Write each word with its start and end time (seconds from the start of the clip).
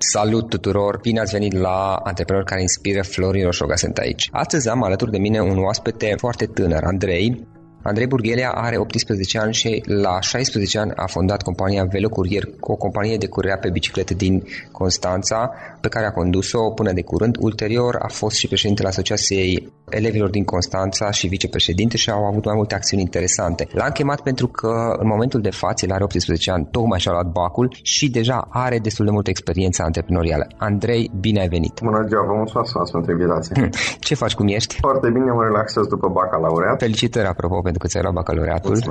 Salut 0.00 0.48
tuturor! 0.48 0.98
Bine 1.02 1.20
ați 1.20 1.32
venit 1.32 1.52
la 1.52 1.94
Antreprenori 1.94 2.46
care 2.46 2.60
inspiră, 2.60 3.02
Florin 3.02 3.44
Roșoga 3.44 3.76
sunt 3.76 3.98
aici. 3.98 4.28
Astăzi 4.32 4.68
am 4.68 4.82
alături 4.82 5.10
de 5.10 5.18
mine 5.18 5.40
un 5.40 5.58
oaspete 5.58 6.14
foarte 6.18 6.46
tânăr, 6.46 6.82
Andrei, 6.84 7.46
Andrei 7.82 8.06
Burghelia 8.06 8.50
are 8.50 8.76
18 8.76 9.38
ani 9.38 9.54
și 9.54 9.82
la 9.86 10.20
16 10.20 10.78
ani 10.78 10.92
a 10.94 11.06
fondat 11.06 11.42
compania 11.42 11.84
Velo 11.84 12.08
Courier, 12.08 12.44
o 12.60 12.76
companie 12.76 13.16
de 13.16 13.26
curea 13.26 13.58
pe 13.58 13.70
biciclete 13.70 14.14
din 14.14 14.42
Constanța, 14.72 15.50
pe 15.80 15.88
care 15.88 16.06
a 16.06 16.10
condus-o 16.10 16.70
până 16.70 16.92
de 16.92 17.02
curând. 17.02 17.36
Ulterior 17.40 17.96
a 18.02 18.08
fost 18.08 18.36
și 18.36 18.46
președintele 18.46 18.88
Asociației 18.88 19.72
Elevilor 19.90 20.30
din 20.30 20.44
Constanța 20.44 21.10
și 21.10 21.26
vicepreședinte 21.26 21.96
și 21.96 22.10
au 22.10 22.24
avut 22.24 22.44
mai 22.44 22.54
multe 22.56 22.74
acțiuni 22.74 23.02
interesante. 23.02 23.68
L-am 23.72 23.90
chemat 23.90 24.20
pentru 24.20 24.46
că 24.46 24.96
în 24.98 25.06
momentul 25.06 25.40
de 25.40 25.50
față, 25.50 25.84
el 25.84 25.92
are 25.92 26.04
18 26.04 26.50
ani, 26.50 26.68
tocmai 26.70 26.98
și-a 26.98 27.12
luat 27.12 27.26
bacul 27.26 27.76
și 27.82 28.10
deja 28.10 28.48
are 28.50 28.78
destul 28.78 29.04
de 29.04 29.10
multă 29.10 29.30
experiență 29.30 29.82
antreprenorială. 29.82 30.46
Andrei, 30.56 31.10
bine 31.20 31.40
ai 31.40 31.48
venit! 31.48 31.80
Bună 31.82 32.04
ziua, 32.08 32.24
vă 32.24 32.32
mulțumesc 32.32 32.92
pentru 32.92 33.12
invitație! 33.12 33.62
Hm, 33.62 33.70
ce 34.00 34.14
faci, 34.14 34.34
cum 34.34 34.48
ești? 34.48 34.76
Foarte 34.80 35.10
bine, 35.10 35.30
mă 35.30 35.42
relaxez 35.42 35.86
după 35.86 36.08
bacalaureat. 36.08 36.78
Felicitări, 36.78 37.26
apropo, 37.26 37.60
pentru 37.60 37.78
că 37.78 37.86
ți-ai 37.86 38.02
luat 38.02 38.14
bacalaureatul. 38.14 38.78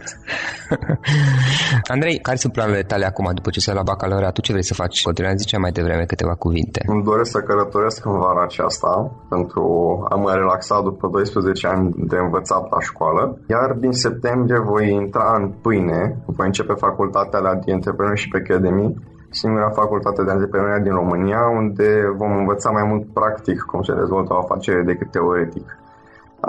Andrei, 1.94 2.19
care 2.19 2.38
sunt 2.38 2.54
planurile 2.54 2.83
tale 2.83 3.06
acum 3.06 3.31
după 3.33 3.50
ce 3.50 3.60
ți-ai 3.60 3.75
luat 3.75 3.88
bacalaureatul? 3.88 4.44
Ce 4.44 4.51
vrei 4.51 4.63
să 4.63 4.74
faci? 4.74 5.01
Continuă, 5.01 5.31
zicea 5.36 5.57
mai 5.57 5.71
devreme 5.71 6.06
câteva 6.06 6.33
cuvinte. 6.33 6.81
Îmi 6.86 7.04
doresc 7.04 7.31
să 7.31 7.39
călătoresc 7.39 8.06
în 8.06 8.18
vara 8.18 8.44
aceasta 8.44 9.12
pentru 9.30 9.63
a 10.10 10.16
mă 10.16 10.31
relaxa 10.31 10.81
după 10.89 11.07
12 11.07 11.68
ani 11.68 11.94
de 12.12 12.18
învățat 12.18 12.63
la 12.72 12.80
școală, 12.80 13.38
iar 13.48 13.69
din 13.84 13.92
septembrie 13.92 14.60
voi 14.60 14.86
intra 14.94 15.36
în 15.39 15.45
pâine, 15.62 16.01
voi 16.25 16.45
începe 16.45 16.74
facultatea 16.74 17.39
la 17.39 17.56
The 17.56 17.72
Entrepreneurship 17.72 18.34
Academy, 18.36 18.95
singura 19.30 19.69
facultate 19.69 20.24
de 20.24 20.31
antreprenoria 20.31 20.80
din 20.80 20.94
România, 21.01 21.42
unde 21.62 21.89
vom 22.18 22.31
învăța 22.38 22.69
mai 22.69 22.86
mult 22.92 23.06
practic 23.13 23.60
cum 23.62 23.81
se 23.81 23.94
dezvoltă 23.94 24.34
o 24.34 24.38
afacere 24.38 24.81
decât 24.84 25.12
teoretic. 25.12 25.78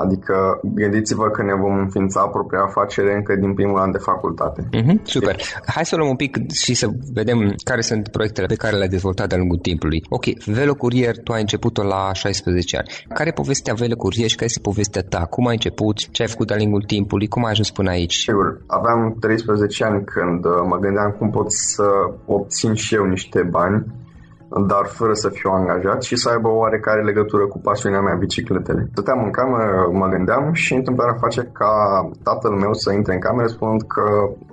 Adică 0.04 0.60
gândiți-vă 0.62 1.26
că 1.30 1.42
ne 1.42 1.54
vom 1.54 1.74
înființa 1.78 2.22
propria 2.26 2.62
afacere 2.62 3.14
încă 3.14 3.32
din 3.36 3.54
primul 3.54 3.78
an 3.78 3.90
de 3.90 3.98
facultate. 3.98 4.60
Mm-hmm, 4.62 5.02
super. 5.02 5.36
Hai 5.66 5.84
să 5.84 5.96
luăm 5.96 6.08
un 6.08 6.16
pic 6.16 6.50
și 6.52 6.74
să 6.74 6.86
vedem 7.12 7.54
care 7.64 7.80
sunt 7.80 8.08
proiectele 8.08 8.46
pe 8.46 8.54
care 8.54 8.76
le-ai 8.76 8.88
dezvoltat 8.88 9.28
de-a 9.28 9.38
lungul 9.38 9.58
timpului. 9.58 10.02
Ok, 10.08 10.24
Velo 10.44 10.74
Curier, 10.74 11.18
tu 11.18 11.32
ai 11.32 11.40
început-o 11.40 11.82
la 11.82 12.12
16 12.12 12.76
ani. 12.76 12.88
Care 13.14 13.28
e 13.28 13.32
povestea 13.42 13.74
Velo 13.74 13.96
Curier 13.96 14.28
și 14.28 14.34
care 14.34 14.46
este 14.46 14.60
povestea 14.60 15.02
ta? 15.02 15.20
Cum 15.30 15.46
ai 15.46 15.52
început? 15.52 15.96
Ce 16.10 16.22
ai 16.22 16.28
făcut 16.28 16.46
de-a 16.46 16.56
lungul 16.56 16.82
timpului? 16.82 17.28
Cum 17.28 17.44
ai 17.44 17.50
ajuns 17.50 17.70
până 17.70 17.90
aici? 17.90 18.14
Sigur, 18.14 18.60
aveam 18.66 19.16
13 19.20 19.84
ani 19.84 20.04
când 20.04 20.44
uh, 20.44 20.52
mă 20.68 20.76
gândeam 20.76 21.10
cum 21.18 21.30
pot 21.30 21.52
să 21.52 21.86
obțin 22.26 22.74
și 22.74 22.94
eu 22.94 23.04
niște 23.04 23.42
bani 23.42 23.86
dar 24.48 24.84
fără 24.86 25.12
să 25.12 25.28
fiu 25.28 25.50
angajat 25.50 26.02
și 26.02 26.16
să 26.16 26.28
aibă 26.28 26.48
o 26.48 26.56
oarecare 26.56 27.02
legătură 27.02 27.46
cu 27.46 27.58
pasiunea 27.58 28.00
mea, 28.00 28.14
bicicletele. 28.14 28.88
Stăteam 28.90 29.24
în 29.24 29.30
cameră, 29.30 29.88
mă 29.92 30.06
gândeam 30.08 30.52
și 30.52 30.74
întâmplarea 30.74 31.20
face 31.20 31.50
ca 31.52 31.72
tatăl 32.22 32.50
meu 32.50 32.72
să 32.72 32.92
intre 32.92 33.12
în 33.14 33.20
cameră 33.20 33.46
spunând 33.46 33.82
că 33.82 34.04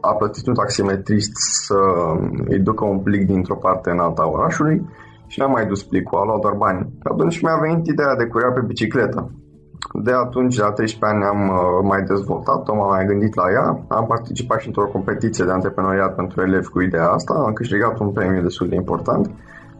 a 0.01 0.13
plătit 0.13 0.47
un 0.47 0.53
taximetrist 0.53 1.31
să 1.65 1.79
îi 2.47 2.59
ducă 2.59 2.85
un 2.85 2.99
plic 2.99 3.25
dintr-o 3.25 3.55
parte 3.55 3.89
în 3.89 3.99
alta 3.99 4.29
orașului 4.29 4.89
și 5.27 5.39
n-am 5.39 5.51
mai 5.51 5.65
dus 5.65 5.83
plicul, 5.83 6.17
a 6.17 6.25
luat 6.25 6.39
doar 6.39 6.53
bani. 6.53 6.89
Atunci 7.03 7.41
mi-a 7.41 7.57
venit 7.61 7.85
ideea 7.87 8.15
de 8.15 8.25
curia 8.25 8.51
pe 8.51 8.61
bicicletă. 8.67 9.31
De 10.03 10.11
atunci, 10.11 10.57
la 10.57 10.71
13 10.71 11.05
ani, 11.11 11.23
am 11.23 11.41
uh, 11.49 11.79
mai 11.83 12.01
dezvoltat-o, 12.01 12.75
m-am 12.75 12.89
mai 12.89 13.05
gândit 13.05 13.35
la 13.35 13.47
ea. 13.51 13.85
Am 13.87 14.05
participat 14.07 14.59
și 14.59 14.67
într-o 14.67 14.87
competiție 14.95 15.45
de 15.45 15.51
antreprenoriat 15.51 16.15
pentru 16.15 16.41
elevi 16.41 16.67
cu 16.67 16.81
ideea 16.81 17.09
asta. 17.09 17.33
Am 17.33 17.53
câștigat 17.53 17.99
un 17.99 18.11
premiu 18.11 18.41
destul 18.41 18.67
de 18.67 18.75
important 18.75 19.31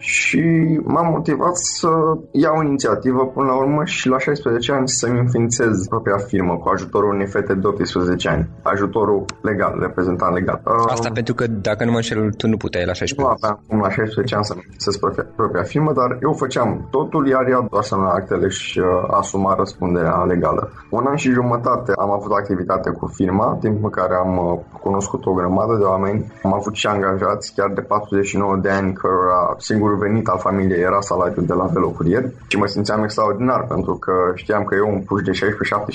și 0.05 0.43
m-am 0.83 1.07
motivat 1.11 1.55
să 1.55 1.89
iau 2.31 2.61
inițiativă 2.61 3.25
până 3.25 3.47
la 3.47 3.55
urmă 3.55 3.81
și 3.85 4.07
la 4.07 4.19
16 4.19 4.71
ani 4.71 4.89
să-mi 4.89 5.19
înființez 5.19 5.87
propria 5.87 6.17
firmă 6.17 6.57
cu 6.57 6.69
ajutorul 6.69 7.13
unei 7.13 7.27
fete 7.27 7.53
de 7.53 7.67
18 7.67 8.29
ani. 8.29 8.49
Ajutorul 8.61 9.25
legal, 9.41 9.75
reprezentant 9.79 10.33
legal. 10.33 10.61
Asta 10.87 11.07
uh, 11.07 11.13
pentru 11.13 11.33
că 11.33 11.47
dacă 11.47 11.85
nu 11.85 11.91
mă 11.91 11.97
înșel, 11.97 12.31
tu 12.31 12.47
nu 12.47 12.57
puteai 12.57 12.85
la 12.85 12.93
16 12.93 13.21
Nu 13.21 13.35
aveam 13.37 13.63
cum 13.67 13.79
la 13.79 13.89
16 13.89 14.35
ani 14.35 14.45
să-mi 14.45 14.61
înființez 14.63 14.97
propria, 14.97 15.25
propria 15.35 15.63
firmă, 15.63 15.91
dar 15.93 16.17
eu 16.21 16.33
făceam 16.33 16.87
totul, 16.91 17.27
iar 17.27 17.47
ea 17.47 17.67
doar 17.69 17.83
să 17.83 17.95
nu 17.95 18.07
actele 18.17 18.47
și 18.47 18.79
uh, 18.79 18.85
asuma 19.19 19.55
răspunderea 19.55 20.23
legală. 20.23 20.71
Un 20.89 21.05
an 21.07 21.15
și 21.15 21.29
jumătate 21.31 21.91
am 21.97 22.11
avut 22.11 22.31
activitate 22.31 22.89
cu 22.89 23.05
firma, 23.05 23.57
timp 23.59 23.83
în 23.83 23.89
care 23.89 24.15
am 24.15 24.37
uh, 24.37 24.79
cunoscut 24.81 25.25
o 25.25 25.33
grămadă 25.33 25.75
de 25.75 25.83
oameni. 25.83 26.31
Am 26.43 26.53
avut 26.53 26.75
și 26.75 26.87
angajați 26.87 27.53
chiar 27.55 27.71
de 27.73 27.81
49 27.81 28.57
de 28.61 28.69
ani, 28.69 28.93
cărora 28.93 29.55
singur 29.57 29.94
singurul 29.95 30.07
venit 30.07 30.27
al 30.27 30.39
familiei 30.39 30.81
era 30.81 31.01
salariul 31.01 31.45
de 31.45 31.53
la 31.53 31.65
velocurier 31.65 32.31
și 32.47 32.57
mă 32.57 32.65
simțeam 32.65 33.03
extraordinar 33.03 33.65
pentru 33.67 33.93
că 33.95 34.13
știam 34.35 34.63
că 34.63 34.75
eu, 34.75 34.89
un 34.93 34.99
puș 34.99 35.21
de 35.21 35.31
16-17 35.31 35.35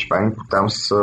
ani, 0.08 0.32
puteam 0.32 0.67
să 0.67 0.97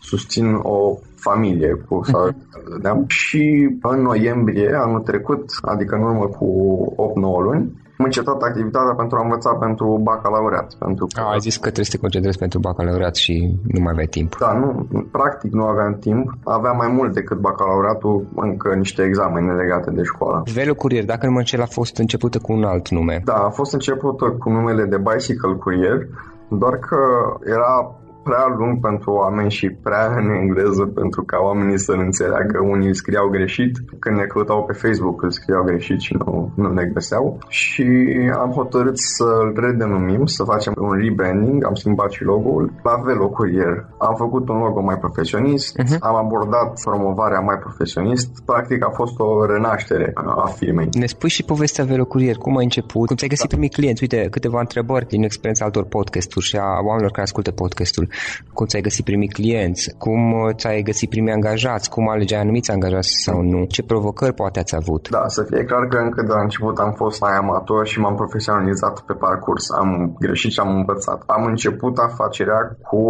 susțin 0.00 0.54
o 0.62 0.98
familie 1.16 1.84
cu 1.88 2.00
salariul 2.04 3.04
Și 3.06 3.76
în 3.82 4.02
noiembrie 4.02 4.74
anul 4.74 5.00
trecut, 5.00 5.44
adică 5.62 5.94
în 5.94 6.02
urmă 6.02 6.26
cu 6.26 6.48
8-9 7.40 7.42
luni, 7.42 7.82
am 7.98 8.04
încetat 8.04 8.42
activitatea 8.42 8.94
pentru 8.94 9.16
a 9.18 9.22
învăța 9.22 9.54
pentru 9.54 10.00
bacalaureat. 10.02 10.74
Pentru 10.78 11.06
că... 11.06 11.20
A, 11.20 11.30
ai 11.30 11.40
zis 11.40 11.54
că 11.54 11.62
trebuie 11.62 11.84
să 11.84 11.90
te 11.90 11.98
concentrezi 11.98 12.38
pentru 12.38 12.58
bacalaureat 12.58 13.14
și 13.14 13.54
nu 13.62 13.80
mai 13.80 13.92
aveai 13.92 14.06
timp. 14.06 14.36
Da, 14.38 14.52
nu, 14.52 14.86
practic 15.10 15.52
nu 15.52 15.64
aveam 15.64 15.96
timp. 15.98 16.32
Aveam 16.44 16.76
mai 16.76 16.88
mult 16.88 17.14
decât 17.14 17.38
bacalaureatul, 17.38 18.26
încă 18.36 18.74
niște 18.74 19.02
examene 19.02 19.52
legate 19.52 19.90
de 19.90 20.02
școală. 20.02 20.42
Velo 20.54 20.74
Courier, 20.74 21.04
dacă 21.04 21.26
nu 21.26 21.32
mă 21.32 21.38
înșel, 21.38 21.62
a 21.62 21.66
fost 21.66 21.96
începută 21.98 22.38
cu 22.38 22.52
un 22.52 22.64
alt 22.64 22.88
nume. 22.88 23.20
Da, 23.24 23.34
a 23.34 23.50
fost 23.50 23.72
începută 23.72 24.24
cu 24.38 24.50
numele 24.50 24.84
de 24.84 24.96
Bicycle 24.98 25.54
Courier, 25.54 26.08
doar 26.48 26.76
că 26.76 26.98
era 27.44 27.94
prea 28.24 28.44
lung 28.58 28.80
pentru 28.80 29.10
oameni 29.22 29.50
și 29.50 29.66
prea 29.86 30.04
în 30.20 30.28
engleză 30.40 30.84
pentru 31.00 31.22
ca 31.30 31.38
oamenii 31.48 31.78
să 31.78 31.92
înțeleagă. 31.92 32.58
Unii 32.74 32.86
îl 32.86 32.94
scriau 32.94 33.26
greșit, 33.28 33.72
când 33.98 34.16
ne 34.16 34.24
căutau 34.24 34.64
pe 34.64 34.72
Facebook 34.72 35.22
îl 35.22 35.30
scriau 35.30 35.62
greșit 35.62 36.00
și 36.00 36.14
nu, 36.18 36.52
nu 36.54 36.68
ne 36.72 36.84
găseau. 36.84 37.38
Și 37.48 37.86
am 38.42 38.50
hotărât 38.50 38.98
să-l 38.98 39.52
redenumim, 39.56 40.26
să 40.26 40.44
facem 40.44 40.72
un 40.78 40.92
rebranding, 41.02 41.64
am 41.64 41.74
schimbat 41.74 42.10
și 42.10 42.22
logo-ul 42.22 42.72
la 42.82 42.94
Velo 43.04 43.28
Courier. 43.28 43.86
Am 43.98 44.14
făcut 44.14 44.48
un 44.48 44.58
logo 44.58 44.80
mai 44.80 44.98
profesionist, 44.98 45.80
uh-huh. 45.80 45.98
am 46.00 46.16
abordat 46.16 46.80
promovarea 46.84 47.40
mai 47.40 47.58
profesionist. 47.58 48.28
Practic 48.44 48.84
a 48.84 48.90
fost 48.90 49.18
o 49.18 49.46
renaștere 49.46 50.12
a 50.14 50.46
firmei. 50.46 50.88
Ne 50.92 51.06
spui 51.06 51.28
și 51.28 51.44
povestea 51.44 51.84
Velo 51.84 52.04
Courier, 52.04 52.36
cum 52.36 52.56
ai 52.56 52.64
început, 52.64 53.06
cum 53.06 53.16
ți-ai 53.16 53.28
găsit 53.28 53.48
primii 53.48 53.68
clienți? 53.68 54.02
Uite, 54.02 54.28
câteva 54.30 54.60
întrebări 54.60 55.06
din 55.06 55.22
experiența 55.22 55.64
altor 55.64 55.84
podcasturi 55.84 56.44
și 56.44 56.56
a 56.56 56.68
oamenilor 56.84 57.10
care 57.10 57.22
ascultă 57.22 57.50
podcastul 57.50 58.08
cum 58.52 58.66
ți-ai 58.66 58.82
găsit 58.82 59.04
primii 59.04 59.28
clienți, 59.28 59.94
cum 59.98 60.32
uh, 60.32 60.54
ți-ai 60.54 60.82
găsit 60.82 61.08
primii 61.08 61.32
angajați, 61.32 61.90
cum 61.90 62.08
alegeai 62.08 62.40
anumiți 62.40 62.70
angajați 62.70 63.22
sau 63.24 63.42
nu, 63.42 63.64
ce 63.64 63.82
provocări 63.82 64.34
poate 64.34 64.58
ați 64.58 64.74
avut. 64.74 65.08
Da, 65.10 65.24
să 65.26 65.42
fie 65.42 65.64
clar 65.64 65.86
că 65.86 65.96
încă 65.98 66.22
de 66.22 66.32
la 66.32 66.40
început 66.40 66.78
am 66.78 66.92
fost 66.92 67.20
mai 67.20 67.36
amator 67.36 67.86
și 67.86 68.00
m-am 68.00 68.14
profesionalizat 68.14 69.00
pe 69.00 69.12
parcurs. 69.12 69.70
Am 69.70 70.16
greșit 70.18 70.52
și 70.52 70.60
am 70.60 70.76
învățat. 70.76 71.22
Am 71.26 71.44
început 71.44 71.98
afacerea 71.98 72.76
cu 72.88 73.02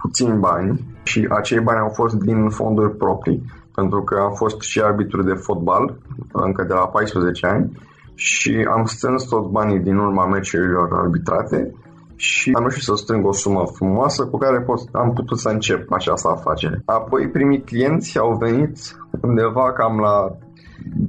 puțini 0.00 0.38
bani 0.38 0.80
și 1.02 1.26
acei 1.30 1.60
bani 1.60 1.78
au 1.78 1.88
fost 1.88 2.14
din 2.14 2.48
fonduri 2.48 2.96
proprii 2.96 3.42
pentru 3.74 4.02
că 4.02 4.14
am 4.20 4.32
fost 4.32 4.60
și 4.60 4.80
arbitru 4.80 5.22
de 5.22 5.32
fotbal 5.32 5.98
încă 6.32 6.62
de 6.62 6.72
la 6.72 6.86
14 6.86 7.46
ani 7.46 7.72
și 8.14 8.66
am 8.70 8.84
strâns 8.84 9.24
tot 9.24 9.46
banii 9.46 9.78
din 9.78 9.96
urma 9.96 10.26
meciurilor 10.26 10.88
arbitrate 10.92 11.74
și 12.22 12.50
am 12.54 12.60
reușit 12.60 12.82
să 12.82 12.94
strâng 12.94 13.26
o 13.26 13.32
sumă 13.32 13.64
frumoasă 13.74 14.26
cu 14.26 14.36
care 14.38 14.60
pot, 14.60 14.80
am 14.92 15.12
putut 15.12 15.38
să 15.38 15.48
încep 15.48 15.92
această 15.92 16.28
afacere. 16.28 16.82
Apoi 16.84 17.28
primii 17.28 17.62
clienți 17.62 18.18
au 18.18 18.36
venit 18.40 18.76
undeva 19.22 19.72
cam 19.72 19.98
la 19.98 20.36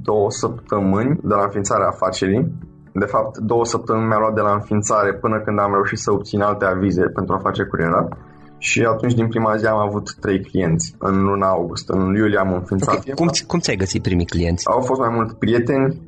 două 0.08 0.30
săptămâni 0.30 1.18
de 1.22 1.34
la 1.34 1.42
înființarea 1.42 1.86
afacerii. 1.86 2.52
De 2.92 3.04
fapt, 3.04 3.38
două 3.38 3.64
săptămâni 3.64 4.06
mi-a 4.06 4.18
luat 4.18 4.34
de 4.34 4.40
la 4.40 4.52
înființare 4.52 5.14
până 5.14 5.40
când 5.44 5.58
am 5.58 5.72
reușit 5.72 5.98
să 5.98 6.12
obțin 6.12 6.40
alte 6.40 6.64
avize 6.64 7.02
pentru 7.02 7.34
a 7.34 7.38
face 7.38 7.62
curierat. 7.64 8.12
Și 8.58 8.82
atunci, 8.82 9.14
din 9.14 9.28
prima 9.28 9.56
zi, 9.56 9.66
am 9.66 9.78
avut 9.78 10.14
trei 10.20 10.40
clienți 10.40 10.94
în 10.98 11.22
luna 11.22 11.48
august. 11.48 11.88
În 11.88 12.14
iulie 12.14 12.38
am 12.38 12.52
înființat 12.52 12.96
okay. 12.96 13.14
Cum, 13.14 13.28
cum 13.46 13.58
ți-ai 13.58 13.76
găsit 13.76 14.02
primii 14.02 14.26
clienți? 14.26 14.66
Au 14.66 14.80
fost 14.80 15.00
mai 15.00 15.12
mult 15.16 15.32
prieteni, 15.32 16.00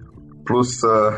plus 0.49 0.71
uh, 0.81 1.15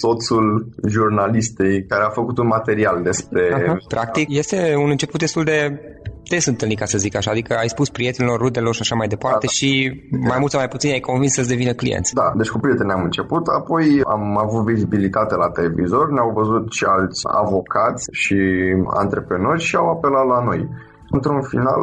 soțul 0.00 0.46
jurnalistei 0.88 1.84
care 1.86 2.04
a 2.04 2.16
făcut 2.20 2.38
un 2.38 2.46
material 2.46 3.02
despre... 3.02 3.42
Aha. 3.52 3.76
Practic, 3.88 4.26
este 4.30 4.74
un 4.84 4.90
început 4.90 5.20
destul 5.20 5.44
de 5.44 5.58
des 6.28 6.46
întâlnit, 6.46 6.78
ca 6.78 6.84
să 6.84 6.98
zic 6.98 7.16
așa, 7.16 7.30
adică 7.30 7.54
ai 7.54 7.68
spus 7.68 7.88
prietenilor, 7.90 8.38
rudelor 8.38 8.74
și 8.74 8.80
așa 8.80 8.94
mai 8.94 9.08
departe 9.08 9.46
da, 9.46 9.52
da. 9.52 9.56
și 9.58 9.70
mai 10.30 10.38
mult 10.38 10.50
sau 10.50 10.60
mai 10.60 10.68
puțin 10.68 10.90
ai 10.90 11.00
convins 11.00 11.32
să-ți 11.32 11.48
devină 11.48 11.72
clienți. 11.72 12.14
Da, 12.14 12.32
deci 12.36 12.48
cu 12.48 12.58
prieteni 12.58 12.90
am 12.90 13.02
început, 13.02 13.46
apoi 13.46 13.86
am 14.06 14.38
avut 14.38 14.64
vizibilitate 14.64 15.34
la 15.34 15.48
televizor, 15.50 16.10
ne-au 16.12 16.30
văzut 16.34 16.72
și 16.72 16.84
alți 16.84 17.20
avocați 17.42 18.08
și 18.12 18.38
antreprenori 19.02 19.60
și 19.60 19.76
au 19.76 19.90
apelat 19.90 20.26
la 20.26 20.44
noi. 20.44 20.68
Într-un 21.16 21.42
final 21.42 21.80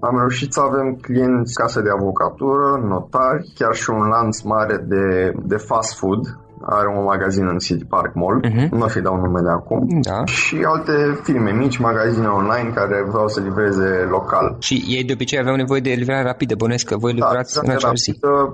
am 0.00 0.18
reușit 0.18 0.52
să 0.52 0.60
avem 0.60 0.94
clienți 0.94 1.54
case 1.54 1.80
de 1.82 1.90
avocatură, 1.90 2.66
notari, 2.92 3.52
chiar 3.54 3.74
și 3.74 3.90
un 3.90 4.08
lanț 4.08 4.40
mare 4.40 4.76
de, 4.76 5.32
de 5.44 5.56
fast 5.56 5.98
food 5.98 6.22
are 6.62 6.88
un 6.96 7.04
magazin 7.04 7.46
în 7.46 7.58
City 7.58 7.84
Park 7.84 8.14
Mall, 8.14 8.40
uh-huh. 8.44 8.68
nu 8.70 8.84
o 8.84 8.88
să-i 8.88 9.02
dau 9.02 9.16
nume 9.16 9.40
de 9.40 9.50
acum, 9.50 9.86
da. 10.00 10.24
și 10.24 10.56
alte 10.66 11.20
firme 11.22 11.50
mici, 11.50 11.78
magazine 11.78 12.26
online 12.26 12.70
care 12.74 13.04
vreau 13.08 13.28
să 13.28 13.40
livreze 13.40 14.06
local. 14.10 14.56
Și 14.58 14.84
ei 14.88 15.04
de 15.04 15.12
obicei 15.12 15.38
aveau 15.38 15.56
nevoie 15.56 15.80
de 15.80 15.90
livrare 15.90 16.22
rapidă, 16.22 16.54
bănesc 16.54 16.86
că 16.86 16.96
voi 16.96 17.14
da, 17.14 17.26
livrați 17.26 17.54
da, 17.54 17.60
în 17.64 17.70
acea 17.70 17.92
zi. 17.94 18.18
Uh, 18.22 18.48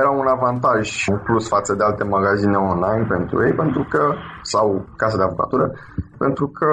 era 0.00 0.10
un 0.10 0.26
avantaj 0.26 1.04
în 1.08 1.18
plus 1.24 1.48
față 1.48 1.74
de 1.74 1.84
alte 1.84 2.04
magazine 2.04 2.56
online 2.56 3.06
pentru 3.08 3.46
ei, 3.46 3.52
pentru 3.52 3.86
că, 3.90 4.14
sau 4.42 4.86
case 4.96 5.16
de 5.16 5.22
avocatură, 5.22 5.72
pentru 6.18 6.46
că 6.48 6.66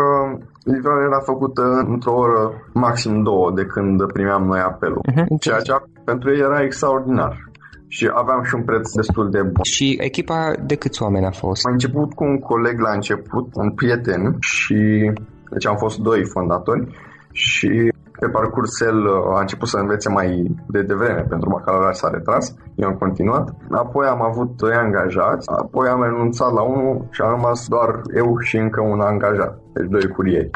livrarea 0.64 1.06
era 1.06 1.20
făcută 1.20 1.62
într-o 1.88 2.14
oră, 2.14 2.52
maxim 2.74 3.24
două, 3.24 3.52
de 3.56 3.66
când 3.66 4.12
primeam 4.12 4.44
noi 4.44 4.60
apelul. 4.60 5.02
Uh-huh. 5.12 5.26
Ceea 5.40 5.60
ce 5.60 5.74
pentru 6.04 6.32
ei 6.32 6.40
era 6.40 6.62
extraordinar 6.62 7.49
și 7.96 8.12
aveam 8.14 8.44
și 8.44 8.56
un 8.56 8.64
preț 8.64 8.92
destul 8.92 9.30
de 9.30 9.42
bun. 9.42 9.64
Și 9.64 9.98
echipa 10.02 10.54
de 10.66 10.76
câți 10.76 11.02
oameni 11.04 11.26
a 11.26 11.32
fost? 11.32 11.66
Am 11.66 11.72
început 11.72 12.14
cu 12.14 12.24
un 12.24 12.40
coleg 12.40 12.80
la 12.80 12.92
început, 12.92 13.48
un 13.54 13.72
prieten 13.72 14.38
și 14.40 15.12
deci 15.52 15.68
am 15.68 15.78
fost 15.78 15.98
doi 16.00 16.26
fondatori 16.26 16.88
și 17.32 17.92
pe 18.20 18.28
parcurs 18.28 18.80
el 18.80 19.06
uh, 19.06 19.36
a 19.36 19.40
început 19.40 19.68
să 19.68 19.78
învețe 19.78 20.10
mai 20.10 20.44
de 20.68 20.82
devreme 20.82 21.22
pentru 21.30 21.50
bacalaureat 21.50 21.96
s-a 21.96 22.10
retras, 22.10 22.56
eu 22.76 22.88
am 22.88 22.96
continuat. 22.96 23.56
Apoi 23.72 24.08
am 24.08 24.22
avut 24.22 24.58
doi 24.58 24.74
angajați, 24.74 25.50
apoi 25.64 25.88
am 25.88 26.04
renunțat 26.04 26.52
la 26.54 26.62
unul 26.62 27.08
și 27.10 27.22
am 27.22 27.30
rămas 27.30 27.68
doar 27.68 28.02
eu 28.16 28.38
și 28.40 28.58
încă 28.58 28.82
un 28.82 29.00
angajat, 29.00 29.60
deci 29.74 29.90
doi 29.90 30.08
curieri. 30.08 30.50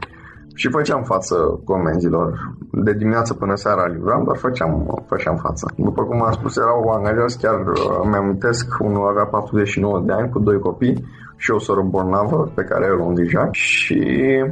Și 0.54 0.70
făceam 0.70 1.04
față 1.04 1.36
comenzilor. 1.66 2.56
De 2.72 2.94
dimineață 2.94 3.34
până 3.34 3.56
seara 3.56 3.86
livram, 3.88 4.24
dar 4.28 4.38
făceam, 4.38 5.04
făceam 5.08 5.36
față. 5.36 5.74
După 5.78 6.04
cum 6.04 6.24
am 6.24 6.32
spus, 6.32 6.58
erau 6.58 6.90
angajați, 6.90 7.40
chiar 7.40 7.60
uh, 7.68 8.00
îmi 8.04 8.16
amintesc, 8.16 8.66
unul 8.80 9.08
avea 9.08 9.26
49 9.26 10.04
de 10.06 10.14
ani 10.14 10.30
cu 10.30 10.40
doi 10.40 10.60
copii 10.60 11.06
și 11.44 11.52
o 11.52 11.60
soră 11.60 11.82
bolnavă 11.82 12.52
pe 12.56 12.64
care 12.64 12.88
o 13.02 13.06
îngrija 13.06 13.50
și... 13.52 14.00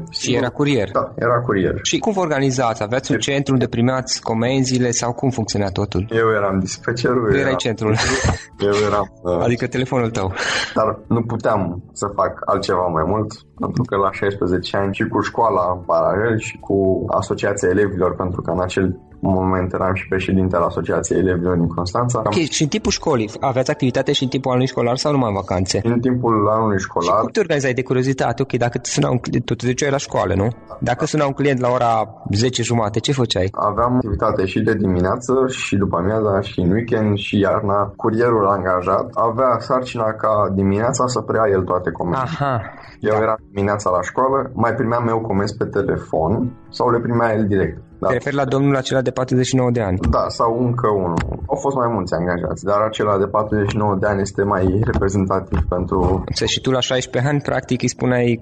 Și 0.09 0.35
era 0.35 0.49
curier. 0.49 0.89
Da, 0.91 1.13
era 1.15 1.39
curier. 1.41 1.79
Și 1.81 1.97
cum 1.97 2.13
vă 2.13 2.19
organizați? 2.19 2.83
Aveați 2.83 3.11
un 3.11 3.17
centru 3.17 3.53
unde 3.53 3.67
primeați 3.67 4.21
comenzile 4.21 4.91
sau 4.91 5.13
cum 5.13 5.29
funcționa 5.29 5.69
totul? 5.69 6.05
Eu 6.09 6.27
eram 6.39 6.59
dispatcherul. 6.59 7.29
Tu 7.29 7.37
erai 7.37 7.55
centrul. 7.55 7.95
Eu 8.69 8.75
eram... 8.87 9.05
Uh, 9.21 9.43
adică 9.43 9.67
telefonul 9.67 10.09
tău. 10.09 10.33
Dar 10.75 10.99
nu 11.07 11.21
puteam 11.21 11.83
să 11.93 12.07
fac 12.15 12.33
altceva 12.45 12.85
mai 12.87 13.03
mult, 13.07 13.29
pentru 13.59 13.83
că 13.83 13.95
la 13.95 14.11
16 14.11 14.77
ani 14.77 14.93
și 14.93 15.03
cu 15.07 15.21
școala 15.21 15.63
în 15.75 15.81
paralel 15.85 16.39
și 16.39 16.57
cu 16.57 17.05
asociația 17.07 17.69
elevilor, 17.69 18.15
pentru 18.15 18.41
că 18.41 18.51
în 18.51 18.61
acel 18.61 18.99
moment 19.29 19.73
eram 19.73 19.93
și 19.93 20.07
președinte 20.07 20.55
al 20.55 20.63
Asociației 20.63 21.19
Elevilor 21.19 21.55
din 21.55 21.67
Constanța. 21.67 22.21
Ok, 22.25 22.33
și 22.33 22.61
în 22.61 22.67
timpul 22.67 22.91
școlii, 22.91 23.29
aveți 23.39 23.71
activitate 23.71 24.11
și 24.11 24.23
în 24.23 24.29
timpul 24.29 24.51
anului 24.51 24.67
școlar 24.67 24.97
sau 24.97 25.11
numai 25.11 25.29
în 25.29 25.35
vacanțe? 25.35 25.81
În 25.83 25.99
timpul 25.99 26.49
anului 26.49 26.79
școlar. 26.79 27.15
Și 27.15 27.21
cum 27.21 27.29
te 27.29 27.39
organizai 27.39 27.73
de 27.73 27.83
curiozitate? 27.83 28.41
Ok, 28.41 28.53
dacă 28.53 28.79
suna 28.81 29.09
un 29.09 29.17
client, 29.17 29.45
tu 29.45 29.55
te 29.55 29.65
duceai 29.65 29.91
la 29.91 29.97
școală, 29.97 30.33
nu? 30.33 30.47
Dacă 30.79 31.05
suna 31.05 31.25
un 31.25 31.31
client 31.31 31.59
la 31.59 31.69
ora 31.69 32.07
10 32.31 32.63
jumate, 32.63 32.99
ce 32.99 33.11
făceai? 33.11 33.49
Aveam 33.51 33.93
activitate 33.95 34.45
și 34.45 34.59
de 34.59 34.73
dimineață 34.73 35.33
și 35.47 35.75
după 35.75 35.97
amiaza 35.97 36.41
și 36.41 36.59
în 36.59 36.71
weekend 36.71 37.17
și 37.17 37.39
iarna. 37.39 37.93
Curierul 37.95 38.47
angajat 38.47 39.09
avea 39.13 39.57
sarcina 39.59 40.11
ca 40.13 40.51
dimineața 40.53 41.07
să 41.07 41.21
preia 41.21 41.47
el 41.51 41.63
toate 41.63 41.91
comenzile. 41.91 42.37
Aha. 42.39 42.61
Eu 42.99 43.11
da. 43.11 43.21
eram 43.21 43.37
dimineața 43.51 43.89
la 43.89 44.01
școală, 44.01 44.51
mai 44.53 44.73
primeam 44.73 45.07
eu 45.07 45.19
comenzi 45.19 45.57
pe 45.57 45.65
telefon 45.65 46.51
sau 46.77 46.89
le 46.89 46.99
primea 46.99 47.33
el 47.33 47.47
direct. 47.47 47.77
Da. 47.99 48.07
Te 48.07 48.13
referi 48.13 48.35
la 48.35 48.45
domnul 48.45 48.75
acela 48.75 49.01
de 49.01 49.11
49 49.11 49.71
de 49.71 49.81
ani? 49.81 49.97
Da, 50.09 50.25
sau 50.27 50.51
încă 50.65 50.87
unul. 50.89 51.21
Au 51.45 51.57
fost 51.65 51.75
mai 51.75 51.89
mulți 51.95 52.13
angajați, 52.13 52.63
dar 52.63 52.79
acela 52.81 53.17
de 53.17 53.25
49 53.25 53.97
de 53.99 54.07
ani 54.07 54.21
este 54.21 54.43
mai 54.43 54.81
reprezentativ 54.83 55.59
pentru... 55.69 56.23
Să 56.33 56.45
și 56.45 56.61
tu 56.61 56.71
la 56.71 56.79
16 56.79 57.31
ani, 57.31 57.41
practic, 57.41 57.81
îi 57.81 57.87
spuneai 57.87 58.39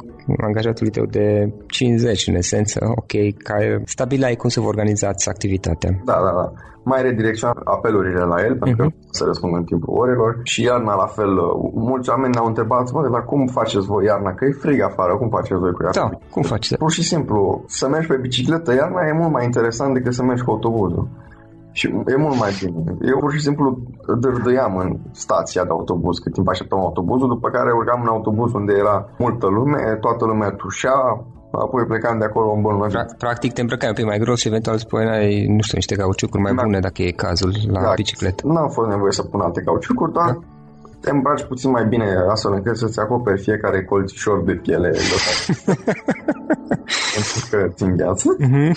angajatului 0.47 0.91
tău 0.91 1.05
de 1.05 1.53
50, 1.67 2.27
în 2.27 2.35
esență, 2.35 2.79
ok, 3.01 3.13
ca 3.37 3.55
stabilai 3.85 4.35
cum 4.35 4.49
să 4.49 4.59
vă 4.59 4.67
organizați 4.67 5.29
activitatea. 5.29 5.89
Da, 6.05 6.13
da, 6.13 6.31
da 6.39 6.51
mai 6.83 7.01
redirecționat 7.01 7.57
apelurile 7.63 8.23
la 8.23 8.43
el, 8.45 8.57
pentru 8.57 8.85
uh-huh. 8.85 8.89
că 8.89 9.07
să 9.11 9.23
răspund 9.25 9.55
în 9.55 9.63
timpul 9.63 9.97
orelor. 9.97 10.39
Și 10.43 10.63
iarna 10.63 10.95
la 10.95 11.05
fel, 11.05 11.33
mulți 11.73 12.09
oameni 12.09 12.33
ne-au 12.33 12.45
întrebat, 12.45 12.91
mă, 12.91 13.09
dar 13.11 13.25
cum 13.25 13.47
faceți 13.47 13.85
voi 13.85 14.05
iarna? 14.05 14.33
Că 14.33 14.45
e 14.45 14.51
frig 14.51 14.81
afară, 14.81 15.17
cum 15.17 15.29
faceți 15.29 15.59
voi 15.59 15.73
cu 15.73 15.83
iarna? 15.83 16.01
Da, 16.01 16.17
cum 16.31 16.41
faceți? 16.41 16.77
Pur 16.77 16.91
și 16.91 17.03
simplu, 17.03 17.63
să 17.67 17.87
mergi 17.87 18.07
pe 18.07 18.17
bicicletă 18.17 18.73
iarna 18.73 19.01
e 19.07 19.19
mult 19.21 19.31
mai 19.31 19.43
interesant 19.45 19.93
decât 19.93 20.13
să 20.13 20.23
mergi 20.23 20.43
cu 20.43 20.51
autobuzul. 20.51 21.07
Și 21.71 21.87
e 21.87 22.15
mult 22.15 22.39
mai 22.39 22.51
bine. 22.63 22.97
Eu 23.01 23.17
pur 23.19 23.31
și 23.31 23.39
simplu 23.39 23.77
dârdăiam 24.19 24.77
în 24.77 24.97
stația 25.11 25.63
de 25.63 25.69
autobuz 25.69 26.17
cât 26.17 26.33
timp 26.33 26.47
așteptam 26.47 26.79
autobuzul, 26.79 27.27
după 27.27 27.49
care 27.49 27.71
urcam 27.71 28.01
în 28.01 28.07
autobuz 28.07 28.53
unde 28.53 28.73
era 28.77 29.09
multă 29.17 29.47
lume, 29.47 29.97
toată 30.01 30.25
lumea 30.25 30.49
tușea, 30.49 31.25
apoi 31.51 31.85
plecam 31.85 32.19
de 32.19 32.25
acolo 32.25 32.51
îmbolnăvit. 32.51 33.13
Practic 33.17 33.53
te 33.53 33.61
îmbrăcai 33.61 33.89
un 33.89 33.95
pic 33.95 34.05
mai 34.05 34.17
gros 34.17 34.39
și 34.39 34.47
eventual 34.47 34.77
spui, 34.77 35.45
nu 35.47 35.61
știu, 35.61 35.77
niște 35.77 35.95
cauciucuri 35.95 36.43
mai 36.43 36.53
da. 36.53 36.61
bune 36.63 36.79
dacă 36.79 37.01
e 37.01 37.11
cazul 37.11 37.53
la 37.71 37.81
da. 37.81 37.93
bicicletă. 37.95 38.47
Nu 38.47 38.55
am 38.55 38.69
fost 38.69 38.89
nevoie 38.89 39.11
să 39.11 39.23
pun 39.23 39.41
alte 39.41 39.61
cauciucuri, 39.61 40.13
dar 40.13 40.25
da 40.25 40.39
te 41.01 41.09
îmbraci 41.09 41.43
puțin 41.43 41.71
mai 41.71 41.85
bine 41.85 42.05
astfel 42.29 42.53
încât 42.53 42.77
să-ți 42.77 42.99
acoperi 42.99 43.41
fiecare 43.41 43.83
colțișor 43.83 44.43
de 44.43 44.53
piele 44.53 44.89
pentru 47.13 47.47
că 47.49 47.67
ți 47.75 47.83
îngheață. 47.83 48.37
Uh-huh. 48.39 48.71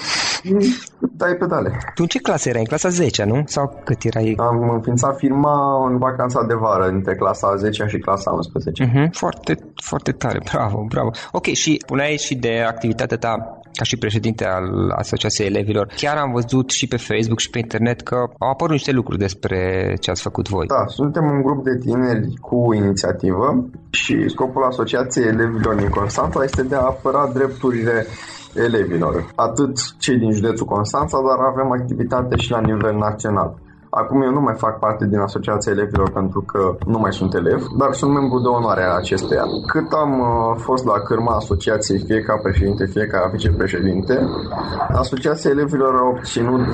Dai 0.98 1.34
pedale. 1.34 1.68
Tu 1.68 2.02
în 2.02 2.06
ce 2.06 2.18
clasă 2.18 2.48
erai? 2.48 2.60
În 2.60 2.66
clasa 2.66 2.88
10, 2.88 3.24
nu? 3.24 3.42
Sau 3.46 3.80
cât 3.84 4.02
erai? 4.02 4.34
Am 4.38 4.70
înființat 4.70 5.16
firma 5.16 5.86
în 5.88 5.98
vacanța 5.98 6.44
de 6.48 6.54
vară, 6.54 6.88
între 6.88 7.14
clasa 7.14 7.56
10 7.56 7.84
și 7.86 7.98
clasa 7.98 8.30
11. 8.30 8.84
Uh-huh. 8.84 9.10
Foarte, 9.10 9.56
foarte 9.84 10.12
tare, 10.12 10.40
bravo, 10.52 10.84
bravo. 10.88 11.10
Ok, 11.32 11.44
și 11.44 11.82
puneai 11.86 12.16
și 12.16 12.34
de 12.34 12.64
activitatea 12.68 13.16
ta 13.16 13.60
ca 13.74 13.84
și 13.84 13.96
președinte 13.96 14.44
al 14.46 14.90
Asociației 14.96 15.46
Elevilor, 15.46 15.86
chiar 15.96 16.16
am 16.16 16.32
văzut 16.32 16.70
și 16.70 16.86
pe 16.86 16.96
Facebook 16.96 17.38
și 17.38 17.50
pe 17.50 17.58
internet 17.58 18.00
că 18.00 18.16
au 18.38 18.50
apărut 18.50 18.72
niște 18.72 18.92
lucruri 18.92 19.18
despre 19.18 19.58
ce 20.00 20.10
ați 20.10 20.22
făcut 20.22 20.48
voi. 20.48 20.66
Da, 20.66 20.84
suntem 20.86 21.24
un 21.24 21.42
grup 21.42 21.64
de 21.64 21.78
tineri 21.78 22.34
cu 22.40 22.72
inițiativă 22.74 23.64
și 23.90 24.28
scopul 24.28 24.64
Asociației 24.64 25.26
Elevilor 25.26 25.74
din 25.74 25.88
Constanța 25.88 26.42
este 26.42 26.62
de 26.62 26.74
a 26.74 26.80
apăra 26.80 27.30
drepturile 27.34 28.06
elevilor, 28.54 29.32
atât 29.34 29.76
cei 29.98 30.18
din 30.18 30.32
județul 30.32 30.66
Constanța, 30.66 31.18
dar 31.28 31.46
avem 31.46 31.70
activitate 31.70 32.36
și 32.36 32.50
la 32.50 32.60
nivel 32.60 32.96
național. 32.96 33.54
Acum 34.00 34.22
eu 34.22 34.30
nu 34.30 34.40
mai 34.40 34.54
fac 34.54 34.78
parte 34.78 35.06
din 35.06 35.18
Asociația 35.18 35.72
Elevilor 35.72 36.10
pentru 36.10 36.40
că 36.40 36.76
nu 36.86 36.98
mai 36.98 37.12
sunt 37.12 37.34
elev, 37.34 37.66
dar 37.78 37.92
sunt 37.92 38.12
membru 38.12 38.38
de 38.38 38.48
onoare 38.48 38.82
a 38.84 38.96
acesteia. 38.96 39.44
Cât 39.66 39.92
am 39.92 40.12
uh, 40.20 40.56
fost 40.56 40.84
la 40.84 40.92
cârma 40.92 41.34
asociației, 41.36 41.98
fie 41.98 42.20
ca 42.20 42.36
președinte, 42.42 42.86
fie 42.86 43.06
ca 43.06 43.28
vicepreședinte, 43.32 44.14
Asociația 44.92 45.50
Elevilor 45.50 45.94
a 45.94 46.08
obținut 46.08 46.66